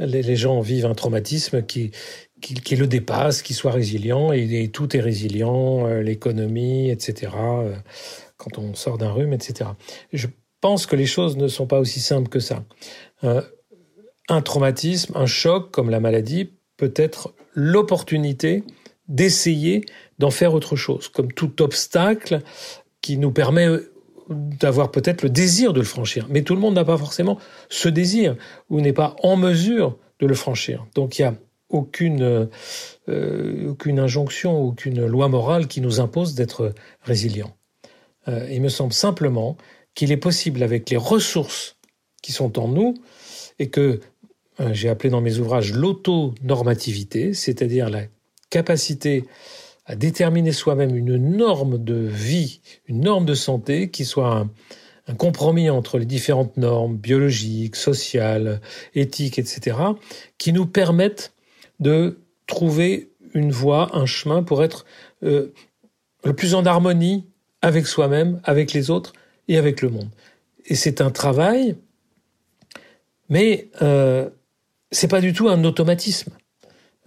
les, 0.00 0.36
gens 0.36 0.60
vivent 0.60 0.86
un 0.86 0.94
traumatisme, 0.94 1.62
qui, 1.62 1.92
qui, 2.40 2.74
le 2.74 2.88
dépasse, 2.88 3.42
qui 3.42 3.54
soit 3.54 3.70
résilient, 3.70 4.32
et, 4.32 4.68
tout 4.72 4.96
est 4.96 5.00
résilient, 5.00 5.86
euh, 5.86 6.02
l'économie, 6.02 6.90
etc., 6.90 7.32
euh, 7.36 7.76
quand 8.36 8.58
on 8.58 8.74
sort 8.74 8.98
d'un 8.98 9.12
rhume, 9.12 9.32
etc. 9.32 9.70
Je 10.12 10.26
pense 10.60 10.86
que 10.86 10.96
les 10.96 11.06
choses 11.06 11.36
ne 11.36 11.48
sont 11.48 11.66
pas 11.66 11.78
aussi 11.78 12.00
simples 12.00 12.28
que 12.28 12.40
ça. 12.40 12.64
un 14.28 14.42
traumatisme, 14.42 15.16
un 15.16 15.26
choc 15.26 15.70
comme 15.70 15.90
la 15.90 16.00
maladie, 16.00 16.50
peut 16.76 16.92
être 16.96 17.32
l'opportunité 17.54 18.64
d'essayer 19.08 19.84
d'en 20.18 20.30
faire 20.30 20.54
autre 20.54 20.76
chose, 20.76 21.08
comme 21.08 21.32
tout 21.32 21.62
obstacle 21.62 22.42
qui 23.00 23.18
nous 23.18 23.30
permet 23.30 23.68
d'avoir 24.28 24.90
peut-être 24.90 25.22
le 25.22 25.30
désir 25.30 25.72
de 25.72 25.80
le 25.80 25.86
franchir. 25.86 26.26
Mais 26.28 26.42
tout 26.42 26.54
le 26.54 26.60
monde 26.60 26.74
n'a 26.74 26.84
pas 26.84 26.98
forcément 26.98 27.38
ce 27.68 27.88
désir 27.88 28.36
ou 28.70 28.80
n'est 28.80 28.92
pas 28.92 29.14
en 29.22 29.36
mesure 29.36 29.96
de 30.18 30.26
le 30.26 30.34
franchir. 30.34 30.86
Donc 30.94 31.18
il 31.18 31.22
n'y 31.22 31.28
a 31.28 31.34
aucune, 31.68 32.48
euh, 33.08 33.68
aucune 33.68 33.98
injonction, 33.98 34.60
aucune 34.60 35.06
loi 35.06 35.28
morale 35.28 35.66
qui 35.66 35.80
nous 35.80 36.00
impose 36.00 36.34
d'être 36.34 36.72
résilient. 37.02 37.55
Euh, 38.28 38.48
il 38.50 38.60
me 38.60 38.68
semble 38.68 38.92
simplement 38.92 39.56
qu'il 39.94 40.12
est 40.12 40.16
possible 40.16 40.62
avec 40.62 40.90
les 40.90 40.96
ressources 40.96 41.76
qui 42.22 42.32
sont 42.32 42.58
en 42.58 42.68
nous 42.68 42.94
et 43.58 43.68
que 43.68 44.00
euh, 44.60 44.72
j'ai 44.72 44.88
appelé 44.88 45.10
dans 45.10 45.20
mes 45.20 45.38
ouvrages 45.38 45.72
l'auto-normativité, 45.72 47.34
c'est-à-dire 47.34 47.90
la 47.90 48.02
capacité 48.50 49.24
à 49.86 49.94
déterminer 49.94 50.52
soi-même 50.52 50.96
une 50.96 51.16
norme 51.16 51.82
de 51.82 51.94
vie, 51.94 52.60
une 52.86 53.00
norme 53.00 53.24
de 53.24 53.34
santé 53.34 53.90
qui 53.90 54.04
soit 54.04 54.48
un, 55.06 55.14
compromis 55.14 55.70
entre 55.70 55.98
les 55.98 56.04
différentes 56.04 56.56
normes 56.56 56.96
biologiques, 56.96 57.76
sociales, 57.76 58.60
éthiques, 58.94 59.38
etc., 59.38 59.78
qui 60.36 60.52
nous 60.52 60.66
permettent 60.66 61.32
de 61.78 62.18
trouver 62.48 63.10
une 63.32 63.52
voie, 63.52 63.96
un 63.96 64.06
chemin 64.06 64.42
pour 64.42 64.64
être 64.64 64.84
euh, 65.22 65.52
le 66.24 66.34
plus 66.34 66.54
en 66.54 66.66
harmonie 66.66 67.24
avec 67.66 67.88
soi-même, 67.88 68.40
avec 68.44 68.72
les 68.72 68.90
autres 68.90 69.12
et 69.48 69.58
avec 69.58 69.82
le 69.82 69.88
monde. 69.88 70.08
Et 70.66 70.76
c'est 70.76 71.00
un 71.00 71.10
travail, 71.10 71.74
mais 73.28 73.70
euh, 73.82 74.30
c'est 74.92 75.08
pas 75.08 75.20
du 75.20 75.32
tout 75.32 75.48
un 75.48 75.64
automatisme. 75.64 76.30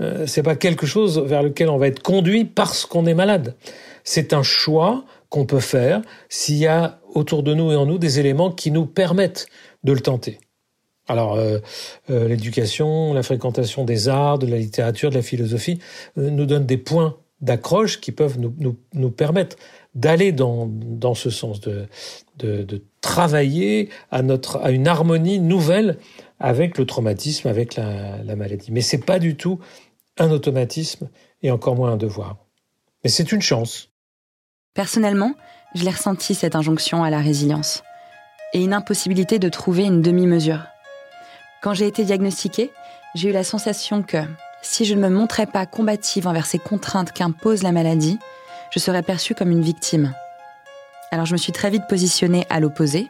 Euh, 0.02 0.28
c'est 0.28 0.43
pas 0.43 0.58
quelque 0.58 0.86
chose 0.86 1.17
vers 1.17 1.43
lequel 1.43 1.69
on 1.69 1.78
va 1.78 1.88
être 1.88 2.04
conduit 2.04 2.43
parce 2.43 2.86
qu'on 2.86 3.06
est 3.06 3.13
malade. 3.13 3.56
C'est 4.04 4.34
un 4.34 4.43
choix 4.43 5.06
qu'on 5.30 5.45
peut 5.45 5.62
faire 5.62 6.02
s'il 6.28 6.58
y 6.58 6.67
a 6.67 7.00
autour 7.13 7.41
de 7.41 7.54
nous 7.54 7.72
et 7.72 7.78
en 7.78 7.86
nous 7.86 7.98
des 7.98 8.19
éléments 8.19 8.52
qui 8.52 8.72
nous 8.72 8.86
permettent 8.86 9.48
de 9.86 9.93
le 9.93 10.02
tenter. 10.02 10.39
Alors, 11.08 11.36
euh, 11.36 11.60
euh, 12.10 12.28
l'éducation, 12.28 13.13
la 13.13 13.24
fréquentation 13.24 13.86
des 13.86 14.10
arts, 14.10 14.39
de 14.39 14.45
la 14.45 14.58
littérature, 14.58 15.10
de 15.10 15.15
la 15.15 15.22
philosophie 15.22 15.80
nous 16.17 16.45
donnent 16.45 16.65
des 16.65 16.78
points 16.78 17.15
d'accroche 17.39 18.02
qui 18.02 18.12
peuvent 18.12 18.38
nous, 18.38 18.76
nous 18.93 19.10
permettre 19.10 19.56
d'aller 19.95 20.32
dans, 20.32 20.67
dans 20.69 21.15
ce 21.15 21.30
sens, 21.30 21.60
de, 21.62 21.88
de, 22.38 22.84
travailler 23.02 23.89
à, 24.12 24.21
notre, 24.21 24.58
à 24.58 24.71
une 24.71 24.88
harmonie 24.88 25.39
nouvelle 25.39 25.97
avec 26.39 26.78
le 26.78 26.86
traumatisme, 26.86 27.47
avec 27.47 27.75
la, 27.75 28.21
la 28.23 28.36
maladie. 28.36 28.71
Mais 28.71 28.82
c'est 28.82 29.04
pas 29.04 29.19
du 29.19 29.36
tout 29.36 29.60
un 30.17 30.32
automatisme 30.32 31.10
et 31.41 31.52
encore 31.52 31.75
moins 31.75 31.93
un 31.93 31.97
devoir. 31.97 32.38
Mais 33.04 33.10
c'est 33.10 33.32
une 33.32 33.41
chance. 33.41 33.89
Personnellement, 34.73 35.34
je 35.75 35.84
l'ai 35.84 35.91
ressenti 35.91 36.36
cette 36.36 36.56
injonction 36.56 37.04
à 37.04 37.10
la 37.10 37.19
résilience 37.19 37.84
et 38.54 38.63
une 38.63 38.73
impossibilité 38.73 39.39
de 39.39 39.49
trouver 39.49 39.86
une 39.86 40.02
demi-mesure. 40.02 40.65
Quand 41.62 41.73
j'ai 41.73 41.88
été 41.88 42.04
diagnostiquée, 42.04 42.71
j'ai 43.15 43.30
eu 43.30 43.34
la 43.34 43.43
sensation 43.43 44.04
que 44.04 44.17
si 44.62 44.86
je 44.86 44.93
ne 44.93 45.02
me 45.02 45.10
montrais 45.10 45.45
pas 45.45 45.65
combative 45.65 46.28
envers 46.28 46.45
ces 46.45 46.60
contraintes 46.60 47.12
qu'impose 47.12 47.63
la 47.63 47.71
maladie, 47.71 48.19
je 48.72 48.80
serais 48.80 49.04
perçue 49.04 49.36
comme 49.36 49.52
une 49.52 49.62
victime. 49.62 50.14
Alors 51.12 51.26
je 51.26 51.34
me 51.34 51.38
suis 51.38 51.52
très 51.52 51.70
vite 51.70 51.88
positionnée 51.88 52.46
à 52.50 52.60
l'opposé, 52.60 53.10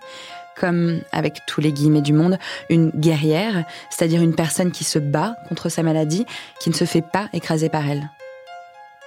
comme, 0.55 1.01
avec 1.11 1.45
tous 1.47 1.61
les 1.61 1.71
guillemets 1.71 2.01
du 2.01 2.13
monde, 2.13 2.37
une 2.69 2.89
guerrière, 2.91 3.63
c'est-à-dire 3.89 4.21
une 4.21 4.35
personne 4.35 4.71
qui 4.71 4.83
se 4.83 4.99
bat 4.99 5.35
contre 5.47 5.69
sa 5.69 5.83
maladie, 5.83 6.25
qui 6.59 6.69
ne 6.69 6.75
se 6.75 6.85
fait 6.85 7.01
pas 7.01 7.29
écraser 7.33 7.69
par 7.69 7.87
elle. 7.89 8.09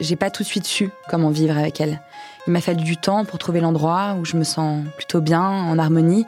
J'ai 0.00 0.16
pas 0.16 0.30
tout 0.30 0.42
de 0.42 0.48
suite 0.48 0.66
su 0.66 0.90
comment 1.08 1.30
vivre 1.30 1.56
avec 1.56 1.80
elle. 1.80 2.00
Il 2.46 2.52
m'a 2.52 2.60
fallu 2.60 2.82
du 2.82 2.96
temps 2.96 3.24
pour 3.24 3.38
trouver 3.38 3.60
l'endroit 3.60 4.16
où 4.18 4.24
je 4.24 4.36
me 4.36 4.44
sens 4.44 4.84
plutôt 4.96 5.20
bien, 5.20 5.42
en 5.42 5.78
harmonie, 5.78 6.26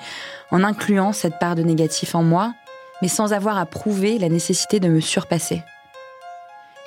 en 0.50 0.62
incluant 0.62 1.12
cette 1.12 1.38
part 1.38 1.54
de 1.56 1.62
négatif 1.62 2.14
en 2.14 2.22
moi, 2.22 2.54
mais 3.02 3.08
sans 3.08 3.32
avoir 3.32 3.58
à 3.58 3.66
prouver 3.66 4.18
la 4.18 4.28
nécessité 4.28 4.78
de 4.78 4.88
me 4.88 5.00
surpasser. 5.00 5.62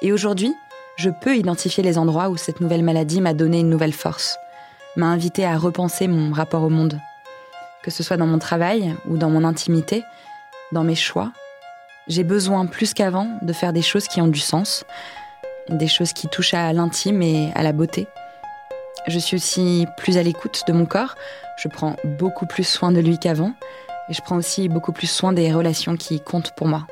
Et 0.02 0.14
aujourd'hui, 0.14 0.54
je 0.98 1.10
peux 1.10 1.38
identifier 1.38 1.84
les 1.84 1.98
endroits 1.98 2.30
où 2.30 2.38
cette 2.38 2.62
nouvelle 2.62 2.84
maladie 2.84 3.22
m'a 3.22 3.34
donné 3.34 3.62
une 3.62 3.70
nouvelle 3.70 3.94
force, 3.94 4.38
m'a 4.96 5.08
invité 5.08 5.46
à 5.46 5.58
repenser 5.58 6.08
mon 6.08 6.34
rapport 6.34 6.64
au 6.64 6.70
monde 6.70 7.00
que 7.88 7.92
ce 7.92 8.04
soit 8.04 8.18
dans 8.18 8.28
mon 8.28 8.38
travail 8.38 8.94
ou 9.08 9.16
dans 9.16 9.30
mon 9.30 9.46
intimité, 9.46 10.04
dans 10.74 10.84
mes 10.84 10.94
choix. 10.94 11.32
J'ai 12.08 12.26
besoin 12.26 12.66
plus 12.66 12.94
qu'avant 12.94 13.40
de 13.42 13.54
faire 13.54 13.72
des 13.72 13.82
choses 13.82 14.10
qui 14.10 14.20
ont 14.20 14.28
du 14.28 14.42
sens, 14.42 14.84
des 15.70 15.88
choses 15.88 16.12
qui 16.12 16.28
touchent 16.28 16.54
à 16.54 16.74
l'intime 16.74 17.22
et 17.22 17.50
à 17.56 17.64
la 17.64 17.72
beauté. 17.72 18.08
Je 19.08 19.18
suis 19.20 19.38
aussi 19.38 19.88
plus 19.96 20.18
à 20.18 20.24
l'écoute 20.24 20.64
de 20.68 20.74
mon 20.74 20.86
corps, 20.86 21.16
je 21.58 21.70
prends 21.70 21.96
beaucoup 22.04 22.46
plus 22.46 22.68
soin 22.68 22.92
de 22.92 23.00
lui 23.00 23.20
qu'avant, 23.20 23.54
et 24.10 24.14
je 24.14 24.22
prends 24.22 24.36
aussi 24.36 24.68
beaucoup 24.68 24.92
plus 24.92 25.10
soin 25.10 25.32
des 25.32 25.54
relations 25.54 25.96
qui 25.96 26.20
comptent 26.20 26.52
pour 26.58 26.68
moi. 26.68 26.88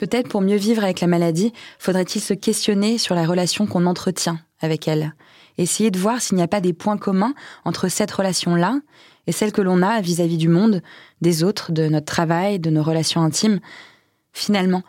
Peut-être 0.00 0.28
pour 0.28 0.40
mieux 0.40 0.56
vivre 0.56 0.82
avec 0.82 1.00
la 1.00 1.06
maladie, 1.06 1.52
faudrait-il 1.78 2.22
se 2.22 2.32
questionner 2.32 2.96
sur 2.96 3.14
la 3.14 3.26
relation 3.26 3.66
qu'on 3.66 3.84
entretient 3.84 4.40
avec 4.62 4.88
elle. 4.88 5.14
Essayer 5.58 5.90
de 5.90 5.98
voir 5.98 6.22
s'il 6.22 6.38
n'y 6.38 6.42
a 6.42 6.48
pas 6.48 6.62
des 6.62 6.72
points 6.72 6.96
communs 6.96 7.34
entre 7.66 7.88
cette 7.88 8.10
relation-là 8.10 8.80
et 9.26 9.32
celle 9.32 9.52
que 9.52 9.60
l'on 9.60 9.82
a 9.82 10.00
vis-à-vis 10.00 10.38
du 10.38 10.48
monde, 10.48 10.80
des 11.20 11.44
autres, 11.44 11.70
de 11.70 11.86
notre 11.86 12.06
travail, 12.06 12.58
de 12.58 12.70
nos 12.70 12.82
relations 12.82 13.20
intimes. 13.20 13.60
Finalement, 14.32 14.84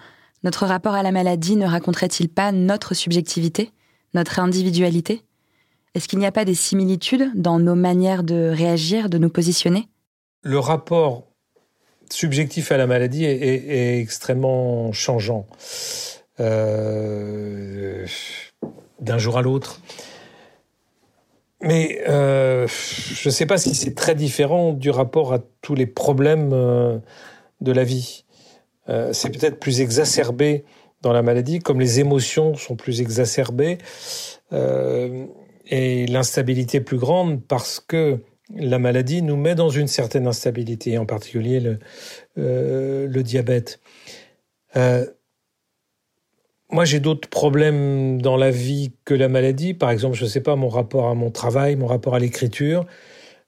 notre 0.46 0.66
rapport 0.66 0.94
à 0.94 1.04
la 1.04 1.12
maladie 1.12 1.58
ne 1.58 1.68
raconterait-il 1.68 2.30
pas 2.30 2.54
notre 2.54 2.94
subjectivité, 2.94 3.74
notre 4.14 4.40
individualité? 4.40 5.26
Est-ce 5.94 6.08
qu'il 6.08 6.20
n'y 6.20 6.26
a 6.26 6.32
pas 6.32 6.46
des 6.46 6.56
similitudes 6.56 7.32
dans 7.36 7.60
nos 7.60 7.76
manières 7.76 8.24
de 8.24 8.50
réagir, 8.50 9.10
de 9.10 9.18
nous 9.18 9.30
positionner? 9.30 9.90
Le 10.44 10.58
rapport 10.58 11.31
subjectif 12.14 12.72
à 12.72 12.78
la 12.78 12.88
maladie 12.88 13.26
est, 13.26 14.00
extrêmement 14.00 14.92
changeant 14.92 15.48
euh, 16.40 18.06
d'un 19.00 19.18
jour 19.18 19.38
à 19.38 19.42
l'autre. 19.42 19.82
Mais 21.62 22.02
euh, 22.10 22.68
je 22.68 23.30
ne 23.30 23.32
sais 23.32 23.46
pas 23.46 23.58
si 23.58 23.76
c'est 23.76 23.94
très 23.94 24.16
différent 24.16 24.74
du 24.74 24.90
rapport 24.90 25.34
à 25.34 25.40
tous 25.62 25.76
les 25.76 25.86
problèmes 25.86 26.52
euh, 26.54 26.98
de 27.62 27.72
la 27.72 27.84
vie. 27.84 28.26
c'est 29.14 29.30
peut-être 29.30 29.60
plus 29.60 29.80
exacerbé 29.80 30.66
dans 31.02 31.14
la 31.14 31.22
maladie, 31.22 31.60
comme 31.60 31.80
les 31.80 32.00
émotions 32.00 32.56
sont 32.56 32.76
plus 32.76 33.00
exacerbées 33.00 33.78
et 34.52 36.06
l'instabilité 36.08 36.82
plus 36.82 36.98
grande 36.98 37.42
parce 37.42 37.80
que 37.80 38.20
la 38.56 38.80
maladie 38.80 39.22
nous 39.22 39.38
met 39.38 39.56
dans 39.56 39.70
une 39.70 39.88
certaine 39.88 40.28
instabilité, 40.28 40.98
en 40.98 41.06
particulier 41.06 41.60
le, 41.60 41.80
euh, 42.38 43.24
diabète. 43.24 43.80
Euh, 44.76 45.06
moi, 46.70 46.86
j'ai 46.86 47.00
d'autres 47.00 47.28
problèmes 47.28 48.22
dans 48.22 48.38
la 48.38 48.50
vie 48.50 48.94
que 49.04 49.14
la 49.14 49.28
maladie. 49.28 49.74
Par 49.74 49.92
exemple, 49.92 50.16
je 50.16 50.24
ne 50.24 50.30
sais 50.30 50.42
pas, 50.42 50.56
mon 50.56 50.70
rapport 50.70 51.10
à 51.10 51.16
mon 51.16 51.30
travail, 51.30 51.76
mon 51.76 51.88
rapport 51.88 52.16
à 52.16 52.20
l'écriture. 52.20 52.86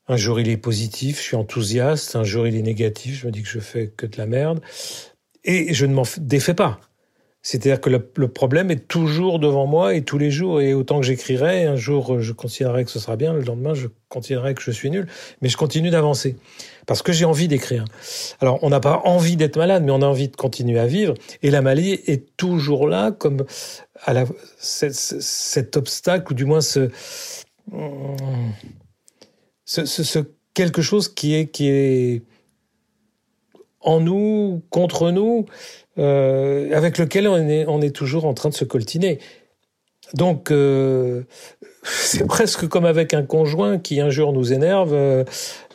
Un 0.08 0.18
jour, 0.18 0.40
il 0.42 0.50
est 0.50 0.58
positif, 0.58 1.18
je 1.18 1.24
suis 1.24 1.36
enthousiaste. 1.38 2.18
Un 2.18 2.26
jour, 2.26 2.46
il 2.46 2.56
est 2.56 2.62
négatif, 2.62 3.22
je 3.22 3.28
me 3.28 3.32
dis 3.32 3.42
que 3.42 3.48
je 3.48 3.60
fais 3.60 3.88
que 3.88 4.06
de 4.06 4.18
la 4.18 4.26
merde. 4.26 4.60
Et 5.46 5.74
je 5.74 5.86
ne 5.86 5.94
m'en 5.94 6.04
défais 6.18 6.54
pas. 6.54 6.82
C'est-à-dire 7.46 7.82
que 7.82 7.90
le, 7.90 8.28
problème 8.30 8.72
est 8.72 8.88
toujours 8.88 9.38
devant 9.38 9.68
moi 9.68 9.96
et 9.96 10.04
tous 10.04 10.18
les 10.18 10.32
jours. 10.32 10.62
Et 10.62 10.74
autant 10.74 11.02
que 11.02 11.06
j'écrirai, 11.06 11.66
un 11.66 11.76
jour 11.76 12.22
je 12.22 12.32
considérerai 12.32 12.86
que 12.86 12.90
ce 12.90 13.00
sera 13.00 13.18
bien, 13.18 13.34
le 13.34 13.42
lendemain 13.42 13.74
je 13.74 13.88
considérerai 14.08 14.54
que 14.54 14.62
je 14.62 14.72
suis 14.72 14.90
nul, 14.90 15.08
mais 15.42 15.50
je 15.50 15.58
continue 15.58 15.90
d'avancer 15.90 16.38
parce 16.88 17.02
que 17.02 17.12
j'ai 17.12 17.26
envie 17.26 17.50
d'écrire. 17.50 17.84
Alors 18.40 18.60
on 18.62 18.70
n'a 18.70 18.80
pas 18.80 19.02
envie 19.04 19.36
d'être 19.36 19.58
malade, 19.58 19.84
mais 19.84 19.92
on 19.92 20.02
a 20.02 20.06
envie 20.06 20.30
de 20.30 20.38
continuer 20.38 20.80
à 20.80 20.88
vivre. 20.88 21.16
Et 21.42 21.52
la 21.52 21.62
maladie 21.62 22.00
est 22.08 22.38
toujours 22.38 22.88
là 22.88 23.12
comme 23.12 23.44
à 24.04 24.14
la, 24.14 24.26
cet, 24.58 25.76
obstacle 25.76 26.32
ou 26.32 26.36
du 26.36 26.46
moins 26.46 26.62
ce, 26.62 26.90
ce, 29.66 29.86
ce, 29.86 30.20
quelque 30.54 30.82
chose 30.82 31.14
qui 31.14 31.36
est 31.36 31.48
qui 31.48 31.68
est 31.68 32.22
en 33.84 34.00
nous, 34.00 34.64
contre 34.70 35.12
nous, 35.12 35.46
euh, 36.00 36.76
avec 36.76 36.98
lequel 36.98 37.28
on 37.28 37.82
est, 37.82 37.96
toujours 37.96 38.26
en 38.26 38.34
train 38.34 38.50
de 38.50 38.54
se 38.54 38.66
coltiner. 38.66 39.20
Donc, 40.14 40.52
euh, 40.52 41.24
c'est 41.84 42.26
presque 42.26 42.68
comme 42.68 42.86
avec 42.86 43.14
un 43.14 43.24
conjoint 43.24 43.78
qui 43.78 44.02
un 44.02 44.10
jour 44.10 44.34
nous 44.34 44.54
énerve, 44.54 44.94
euh, 44.94 45.24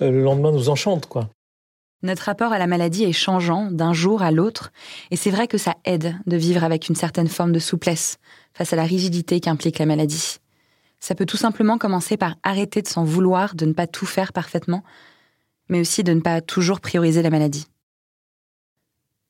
le 0.00 0.22
lendemain 0.22 0.52
nous 0.52 0.68
enchante, 0.68 1.06
quoi. 1.06 1.28
Notre 2.02 2.22
rapport 2.22 2.52
à 2.52 2.58
la 2.60 2.68
maladie 2.68 3.02
est 3.02 3.12
changeant 3.12 3.72
d'un 3.72 3.92
jour 3.92 4.22
à 4.22 4.30
l'autre, 4.30 4.70
et 5.10 5.16
c'est 5.16 5.30
vrai 5.30 5.48
que 5.48 5.58
ça 5.58 5.74
aide 5.84 6.14
de 6.26 6.36
vivre 6.36 6.62
avec 6.62 6.88
une 6.88 6.94
certaine 6.94 7.26
forme 7.26 7.50
de 7.50 7.58
souplesse 7.58 8.18
face 8.54 8.72
à 8.72 8.76
la 8.76 8.84
rigidité 8.84 9.40
qu'implique 9.40 9.80
la 9.80 9.86
maladie. 9.86 10.36
Ça 11.00 11.16
peut 11.16 11.26
tout 11.26 11.36
simplement 11.36 11.76
commencer 11.76 12.16
par 12.16 12.36
arrêter 12.44 12.82
de 12.82 12.88
s'en 12.88 13.02
vouloir 13.02 13.56
de 13.56 13.66
ne 13.66 13.72
pas 13.72 13.88
tout 13.88 14.06
faire 14.06 14.32
parfaitement, 14.32 14.84
mais 15.68 15.80
aussi 15.80 16.04
de 16.04 16.12
ne 16.12 16.20
pas 16.20 16.40
toujours 16.40 16.80
prioriser 16.80 17.22
la 17.22 17.30
maladie. 17.30 17.66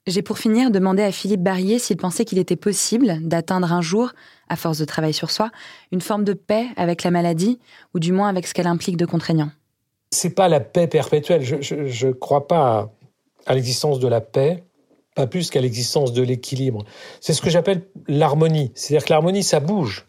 J'ai 0.07 0.23
pour 0.23 0.39
finir 0.39 0.71
demandé 0.71 1.03
à 1.03 1.13
Philippe 1.13 1.43
Barrier 1.43 1.79
s'il 1.79 1.99
pensait 1.99 2.25
qu'il 2.25 2.39
était 2.39 2.57
possible 2.57 3.19
d'atteindre 3.21 3.73
un 3.73 3.83
jour, 3.83 4.13
à 4.49 4.57
force 4.57 4.79
de 4.79 4.87
travail 4.87 5.13
sur 5.13 5.31
soi, 5.31 5.51
une 5.93 6.01
forme 6.01 6.25
de 6.25 6.33
paix 6.33 6.67
avec 6.77 7.05
la 7.05 7.11
maladie, 7.11 7.59
ou 7.95 7.99
du 7.99 8.13
moins 8.13 8.29
avec 8.29 8.47
ce 8.47 8.55
qu'elle 8.55 8.67
implique 8.67 8.97
de 8.97 9.05
contraignant. 9.05 9.51
C'est 10.11 10.35
pas 10.35 10.49
la 10.49 10.61
paix 10.61 10.87
perpétuelle. 10.87 11.43
Je 11.43 12.07
ne 12.07 12.13
crois 12.13 12.49
pas 12.49 12.91
à 13.47 13.55
l'existence 13.55 13.99
de 13.99 14.09
la 14.09 14.23
paix, 14.23 14.65
pas 15.15 15.27
plus 15.27 15.51
qu'à 15.51 15.61
l'existence 15.61 16.15
de 16.15 16.23
l'équilibre. 16.23 16.85
C'est 17.21 17.35
ce 17.35 17.43
que 17.43 17.51
j'appelle 17.51 17.83
l'harmonie. 18.07 18.73
C'est-à-dire 18.75 19.05
que 19.05 19.13
l'harmonie, 19.13 19.43
ça 19.43 19.61
bouge 19.61 20.07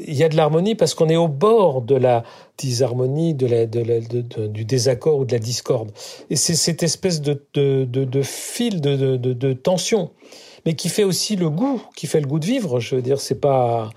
il 0.00 0.14
y 0.14 0.24
a 0.24 0.28
de 0.28 0.36
l'harmonie 0.36 0.74
parce 0.74 0.94
qu'on 0.94 1.08
est 1.08 1.16
au 1.16 1.28
bord 1.28 1.82
de 1.82 1.94
la 1.94 2.24
disharmonie, 2.56 3.34
de 3.34 4.46
du 4.46 4.64
désaccord 4.64 5.18
ou 5.18 5.24
de 5.24 5.32
la 5.32 5.38
discorde. 5.38 5.90
Et 6.30 6.36
c'est 6.36 6.54
cette 6.54 6.82
espèce 6.82 7.20
de, 7.20 8.22
fil 8.22 8.80
de, 8.80 9.52
tension, 9.52 10.10
mais 10.66 10.74
qui 10.74 10.88
fait 10.88 11.04
aussi 11.04 11.36
le 11.36 11.50
goût, 11.50 11.82
qui 11.96 12.06
fait 12.06 12.20
le 12.20 12.26
goût 12.26 12.38
de 12.38 12.46
vivre. 12.46 12.80
Je 12.80 12.96
veux 12.96 13.02
dire, 13.02 13.20
c'est 13.20 13.40
pas 13.40 13.90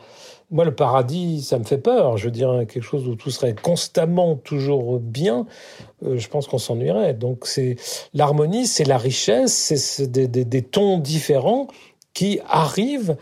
moi 0.53 0.65
le 0.65 0.75
paradis, 0.75 1.43
ça 1.43 1.57
me 1.57 1.63
fait 1.63 1.77
peur. 1.77 2.17
Je 2.17 2.25
veux 2.25 2.31
dire 2.31 2.65
quelque 2.67 2.83
chose 2.83 3.07
où 3.07 3.15
tout 3.15 3.31
serait 3.31 3.55
constamment 3.55 4.35
toujours 4.35 4.99
bien. 4.99 5.45
Euh, 6.05 6.17
je 6.17 6.27
pense 6.27 6.45
qu'on 6.47 6.57
s'ennuierait. 6.57 7.13
Donc 7.13 7.47
c'est 7.47 7.77
l'harmonie, 8.13 8.67
c'est 8.67 8.83
la 8.83 8.97
richesse, 8.97 9.53
c'est 9.53 10.11
des, 10.11 10.27
des 10.27 10.61
tons 10.61 10.97
différents 10.97 11.67
qui 12.13 12.39
arrivent 12.47 13.15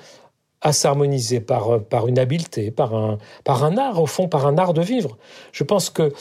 à 0.62 0.74
s'harmoniser 0.74 1.40
par, 1.40 1.70
euh, 1.70 1.80
par 1.80 2.08
une 2.08 2.20
habileté, 2.20 2.72
par 2.72 2.96
un, 2.96 3.18
par 3.44 3.64
un 3.64 3.78
art, 3.78 4.02
au 4.02 4.06
fond, 4.06 4.28
par 4.28 4.46
un 4.46 4.58
art 4.58 4.74
de 4.74 4.82
vivre. 4.82 5.18
Je 5.52 5.64
pense 5.64 5.90
que 5.90 6.04
euh, 6.04 6.12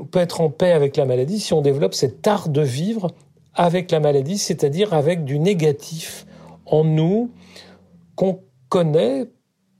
on 0.00 0.04
peut 0.04 0.18
être 0.18 0.40
en 0.40 0.50
paix 0.50 0.72
avec 0.72 0.96
la 0.96 1.04
maladie 1.04 1.40
si 1.40 1.52
on 1.52 1.62
développe 1.62 1.94
cet 1.94 2.26
art 2.26 2.48
de 2.48 2.62
vivre 2.62 3.10
avec 3.54 3.90
la 3.90 4.00
maladie, 4.00 4.38
c'est-à-dire 4.38 4.92
avec 4.92 5.24
du 5.24 5.38
négatif 5.38 6.26
en 6.66 6.84
nous 6.84 7.30
qu'on 8.14 8.40
connaît 8.68 9.26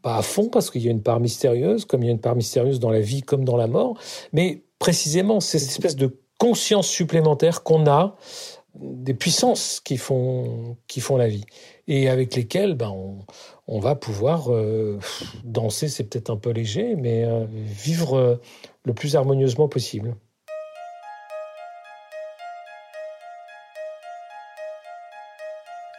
pas 0.03 0.17
à 0.17 0.23
fond 0.23 0.49
parce 0.49 0.71
qu'il 0.71 0.83
y 0.83 0.89
a 0.89 0.91
une 0.91 1.03
part 1.03 1.21
mystérieuse, 1.21 1.85
comme 1.85 2.03
il 2.03 2.07
y 2.07 2.09
a 2.09 2.13
une 2.13 2.21
part 2.21 2.37
mystérieuse 2.37 2.81
dans 2.81 2.91
la 2.91 3.01
vie 3.01 3.23
comme 3.23 3.45
dans 3.45 3.57
la 3.57 3.67
mort, 3.67 3.99
mais 4.33 4.63
précisément 4.79 5.41
cette 5.41 5.63
espèce 5.63 5.97
de 5.97 6.19
conscience 6.39 6.87
supplémentaire 6.87 7.63
qu'on 7.63 7.87
a 7.87 8.17
des 8.75 9.15
puissances 9.15 9.81
qui 9.81 9.97
font, 9.97 10.77
qui 10.87 11.01
font 11.01 11.17
la 11.17 11.29
vie 11.29 11.45
et 11.89 12.09
avec 12.09 12.35
lesquelles 12.35 12.75
ben, 12.75 12.93
on, 13.67 13.79
va 13.79 13.95
pouvoir 13.95 14.53
euh, 14.53 14.99
danser, 15.45 15.89
c'est 15.89 16.05
peut-être 16.05 16.31
un 16.31 16.37
peu 16.37 16.51
léger, 16.51 16.97
mais 16.97 17.25
euh, 17.25 17.47
vivre 17.51 18.15
euh, 18.15 18.37
le 18.85 18.93
plus 18.93 19.17
harmonieusement 19.17 19.69
possible. 19.69 20.17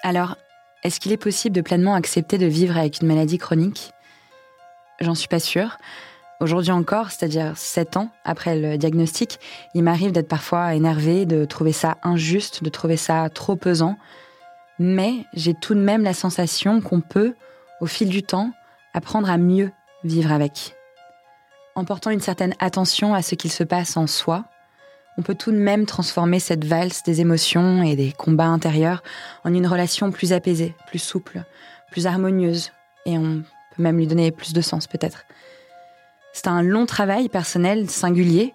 Alors, 0.04 0.36
est-ce 0.84 1.00
qu'il 1.00 1.12
est 1.12 1.18
possible 1.18 1.56
de 1.56 1.62
pleinement 1.62 1.94
accepter 1.94 2.38
de 2.38 2.46
vivre 2.46 2.78
avec 2.78 3.02
une 3.02 3.08
maladie 3.08 3.38
chronique? 3.38 3.92
J'en 5.00 5.16
suis 5.16 5.28
pas 5.28 5.40
sûre. 5.40 5.78
Aujourd'hui 6.40 6.72
encore, 6.72 7.12
c'est-à-dire 7.12 7.58
sept 7.58 7.98
ans 7.98 8.10
après 8.24 8.60
le 8.60 8.78
diagnostic, 8.78 9.40
il 9.74 9.84
m'arrive 9.84 10.12
d'être 10.12 10.28
parfois 10.28 10.76
énervée, 10.76 11.26
de 11.26 11.46
trouver 11.46 11.72
ça 11.72 11.98
injuste, 12.04 12.64
de 12.64 12.70
trouver 12.70 12.96
ça 12.96 13.28
trop 13.30 13.56
pesant. 13.56 13.98
Mais 14.80 15.26
j'ai 15.34 15.54
tout 15.54 15.74
de 15.74 15.80
même 15.80 16.04
la 16.04 16.14
sensation 16.14 16.82
qu'on 16.82 17.02
peut, 17.02 17.36
au 17.82 17.86
fil 17.86 18.10
du 18.10 18.24
temps, 18.24 18.52
apprendre 18.94 19.30
à 19.30 19.38
mieux 19.38 19.72
vivre 20.04 20.32
avec. 20.32 20.76
En 21.76 21.86
portant 21.86 22.10
une 22.10 22.22
certaine 22.22 22.56
attention 22.60 23.14
à 23.14 23.22
ce 23.22 23.36
qu'il 23.36 23.52
se 23.52 23.64
passe 23.64 23.98
en 23.98 24.08
soi, 24.08 24.46
on 25.18 25.24
peut 25.24 25.36
tout 25.36 25.52
de 25.52 25.58
même 25.58 25.86
transformer 25.86 26.40
cette 26.40 26.64
valse 26.64 27.04
des 27.04 27.22
émotions 27.22 27.82
et 27.82 27.96
des 27.96 28.12
combats 28.12 28.46
intérieurs 28.46 29.02
en 29.44 29.54
une 29.54 29.66
relation 29.66 30.12
plus 30.12 30.32
apaisée, 30.32 30.76
plus 30.88 31.00
souple, 31.00 31.44
plus 31.92 32.06
harmonieuse, 32.06 32.72
et 33.06 33.18
on 33.18 33.44
peut 33.76 33.84
même 33.84 33.98
lui 33.98 34.08
donner 34.08 34.32
plus 34.32 34.54
de 34.54 34.62
sens 34.62 34.86
peut-être. 34.86 35.26
C'est 36.34 36.48
un 36.48 36.62
long 36.62 36.86
travail 36.86 37.30
personnel, 37.30 37.90
singulier, 37.90 38.54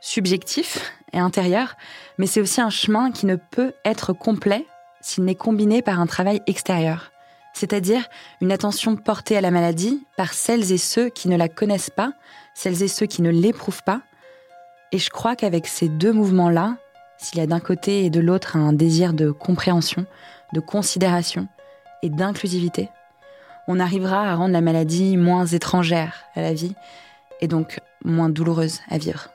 subjectif 0.00 0.92
et 1.12 1.18
intérieur, 1.18 1.76
mais 2.16 2.26
c'est 2.26 2.40
aussi 2.40 2.62
un 2.62 2.70
chemin 2.70 3.10
qui 3.10 3.26
ne 3.26 3.36
peut 3.36 3.74
être 3.84 4.14
complet 4.14 4.66
s'il 5.00 5.24
n'est 5.24 5.34
combiné 5.34 5.82
par 5.82 6.00
un 6.00 6.06
travail 6.06 6.42
extérieur 6.46 7.10
c'est-à-dire 7.52 8.08
une 8.40 8.52
attention 8.52 8.96
portée 8.96 9.36
à 9.36 9.40
la 9.40 9.50
maladie 9.50 10.06
par 10.16 10.32
celles 10.32 10.72
et 10.72 10.78
ceux 10.78 11.08
qui 11.08 11.28
ne 11.28 11.36
la 11.36 11.48
connaissent 11.48 11.90
pas, 11.90 12.12
celles 12.54 12.82
et 12.82 12.88
ceux 12.88 13.06
qui 13.06 13.22
ne 13.22 13.30
l'éprouvent 13.30 13.82
pas. 13.82 14.02
Et 14.92 14.98
je 14.98 15.10
crois 15.10 15.36
qu'avec 15.36 15.66
ces 15.66 15.88
deux 15.88 16.12
mouvements-là, 16.12 16.76
s'il 17.18 17.38
y 17.38 17.42
a 17.42 17.46
d'un 17.46 17.60
côté 17.60 18.04
et 18.04 18.10
de 18.10 18.20
l'autre 18.20 18.56
un 18.56 18.72
désir 18.72 19.12
de 19.12 19.30
compréhension, 19.30 20.06
de 20.52 20.60
considération 20.60 21.48
et 22.02 22.08
d'inclusivité, 22.08 22.88
on 23.68 23.78
arrivera 23.78 24.30
à 24.30 24.34
rendre 24.34 24.52
la 24.52 24.62
maladie 24.62 25.16
moins 25.16 25.46
étrangère 25.46 26.24
à 26.34 26.40
la 26.40 26.54
vie 26.54 26.74
et 27.40 27.46
donc 27.46 27.80
moins 28.04 28.30
douloureuse 28.30 28.80
à 28.88 28.98
vivre. 28.98 29.28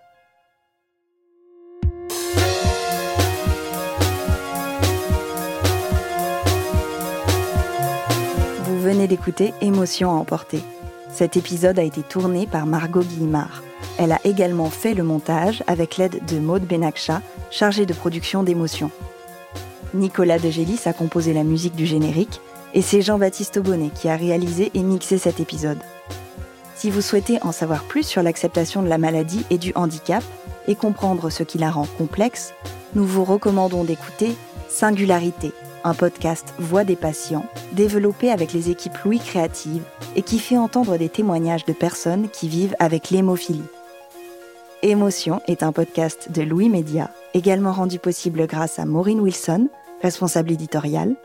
Venez 8.85 9.07
d'écouter 9.07 9.51
Émotion 9.61 10.11
à 10.11 10.13
emporter. 10.13 10.59
Cet 11.11 11.37
épisode 11.37 11.79
a 11.79 11.83
été 11.83 12.03
tourné 12.03 12.45
par 12.45 12.67
Margot 12.67 13.01
Guillemard. 13.01 13.63
Elle 13.97 14.11
a 14.11 14.19
également 14.23 14.69
fait 14.69 14.93
le 14.93 15.01
montage 15.01 15.63
avec 15.65 15.97
l'aide 15.97 16.23
de 16.27 16.37
Maude 16.37 16.67
Benakcha, 16.67 17.23
chargée 17.49 17.87
de 17.87 17.95
production 17.95 18.43
d'émotions. 18.43 18.91
Nicolas 19.95 20.37
Degélis 20.37 20.81
a 20.85 20.93
composé 20.93 21.33
la 21.33 21.43
musique 21.43 21.75
du 21.75 21.87
générique 21.87 22.41
et 22.75 22.83
c'est 22.83 23.01
Jean-Baptiste 23.01 23.57
Aubonnet 23.57 23.89
qui 23.89 24.07
a 24.07 24.15
réalisé 24.15 24.69
et 24.75 24.83
mixé 24.83 25.17
cet 25.17 25.39
épisode. 25.39 25.79
Si 26.75 26.91
vous 26.91 27.01
souhaitez 27.01 27.39
en 27.41 27.51
savoir 27.51 27.85
plus 27.85 28.03
sur 28.03 28.21
l'acceptation 28.21 28.83
de 28.83 28.87
la 28.87 28.99
maladie 28.99 29.47
et 29.49 29.57
du 29.57 29.71
handicap 29.73 30.23
et 30.67 30.75
comprendre 30.75 31.31
ce 31.31 31.41
qui 31.41 31.57
la 31.57 31.71
rend 31.71 31.87
complexe, 31.97 32.53
nous 32.93 33.05
vous 33.05 33.23
recommandons 33.23 33.83
d'écouter 33.83 34.35
Singularité, 34.69 35.53
un 35.85 35.93
podcast 35.93 36.53
Voix 36.59 36.83
des 36.83 36.95
patients 36.95 37.45
développé 37.71 38.31
avec 38.31 38.51
les 38.51 38.69
équipes 38.69 38.97
Louis 39.05 39.19
Créative 39.19 39.83
et 40.15 40.23
qui 40.23 40.39
fait 40.39 40.57
entendre 40.57 40.97
des 40.97 41.09
témoignages 41.09 41.65
de 41.65 41.73
personnes 41.73 42.27
qui 42.29 42.49
vivent 42.49 42.75
avec 42.79 43.11
l'hémophilie. 43.11 43.63
Émotion 44.81 45.41
est 45.47 45.63
un 45.63 45.71
podcast 45.71 46.31
de 46.31 46.41
Louis 46.41 46.69
Média, 46.69 47.11
également 47.33 47.71
rendu 47.71 47.99
possible 47.99 48.47
grâce 48.47 48.79
à 48.79 48.85
Maureen 48.85 49.19
Wilson, 49.19 49.69
responsable 50.01 50.51
éditoriale, 50.51 51.15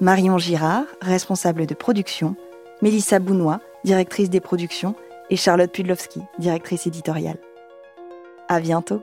Marion 0.00 0.38
Girard, 0.38 0.84
responsable 1.00 1.66
de 1.66 1.74
production, 1.74 2.36
Mélissa 2.82 3.18
Bounois, 3.18 3.60
directrice 3.84 4.30
des 4.30 4.40
productions, 4.40 4.94
et 5.30 5.36
Charlotte 5.36 5.70
Pudlowski, 5.72 6.20
directrice 6.38 6.86
éditoriale. 6.86 7.38
À 8.48 8.60
bientôt! 8.60 9.02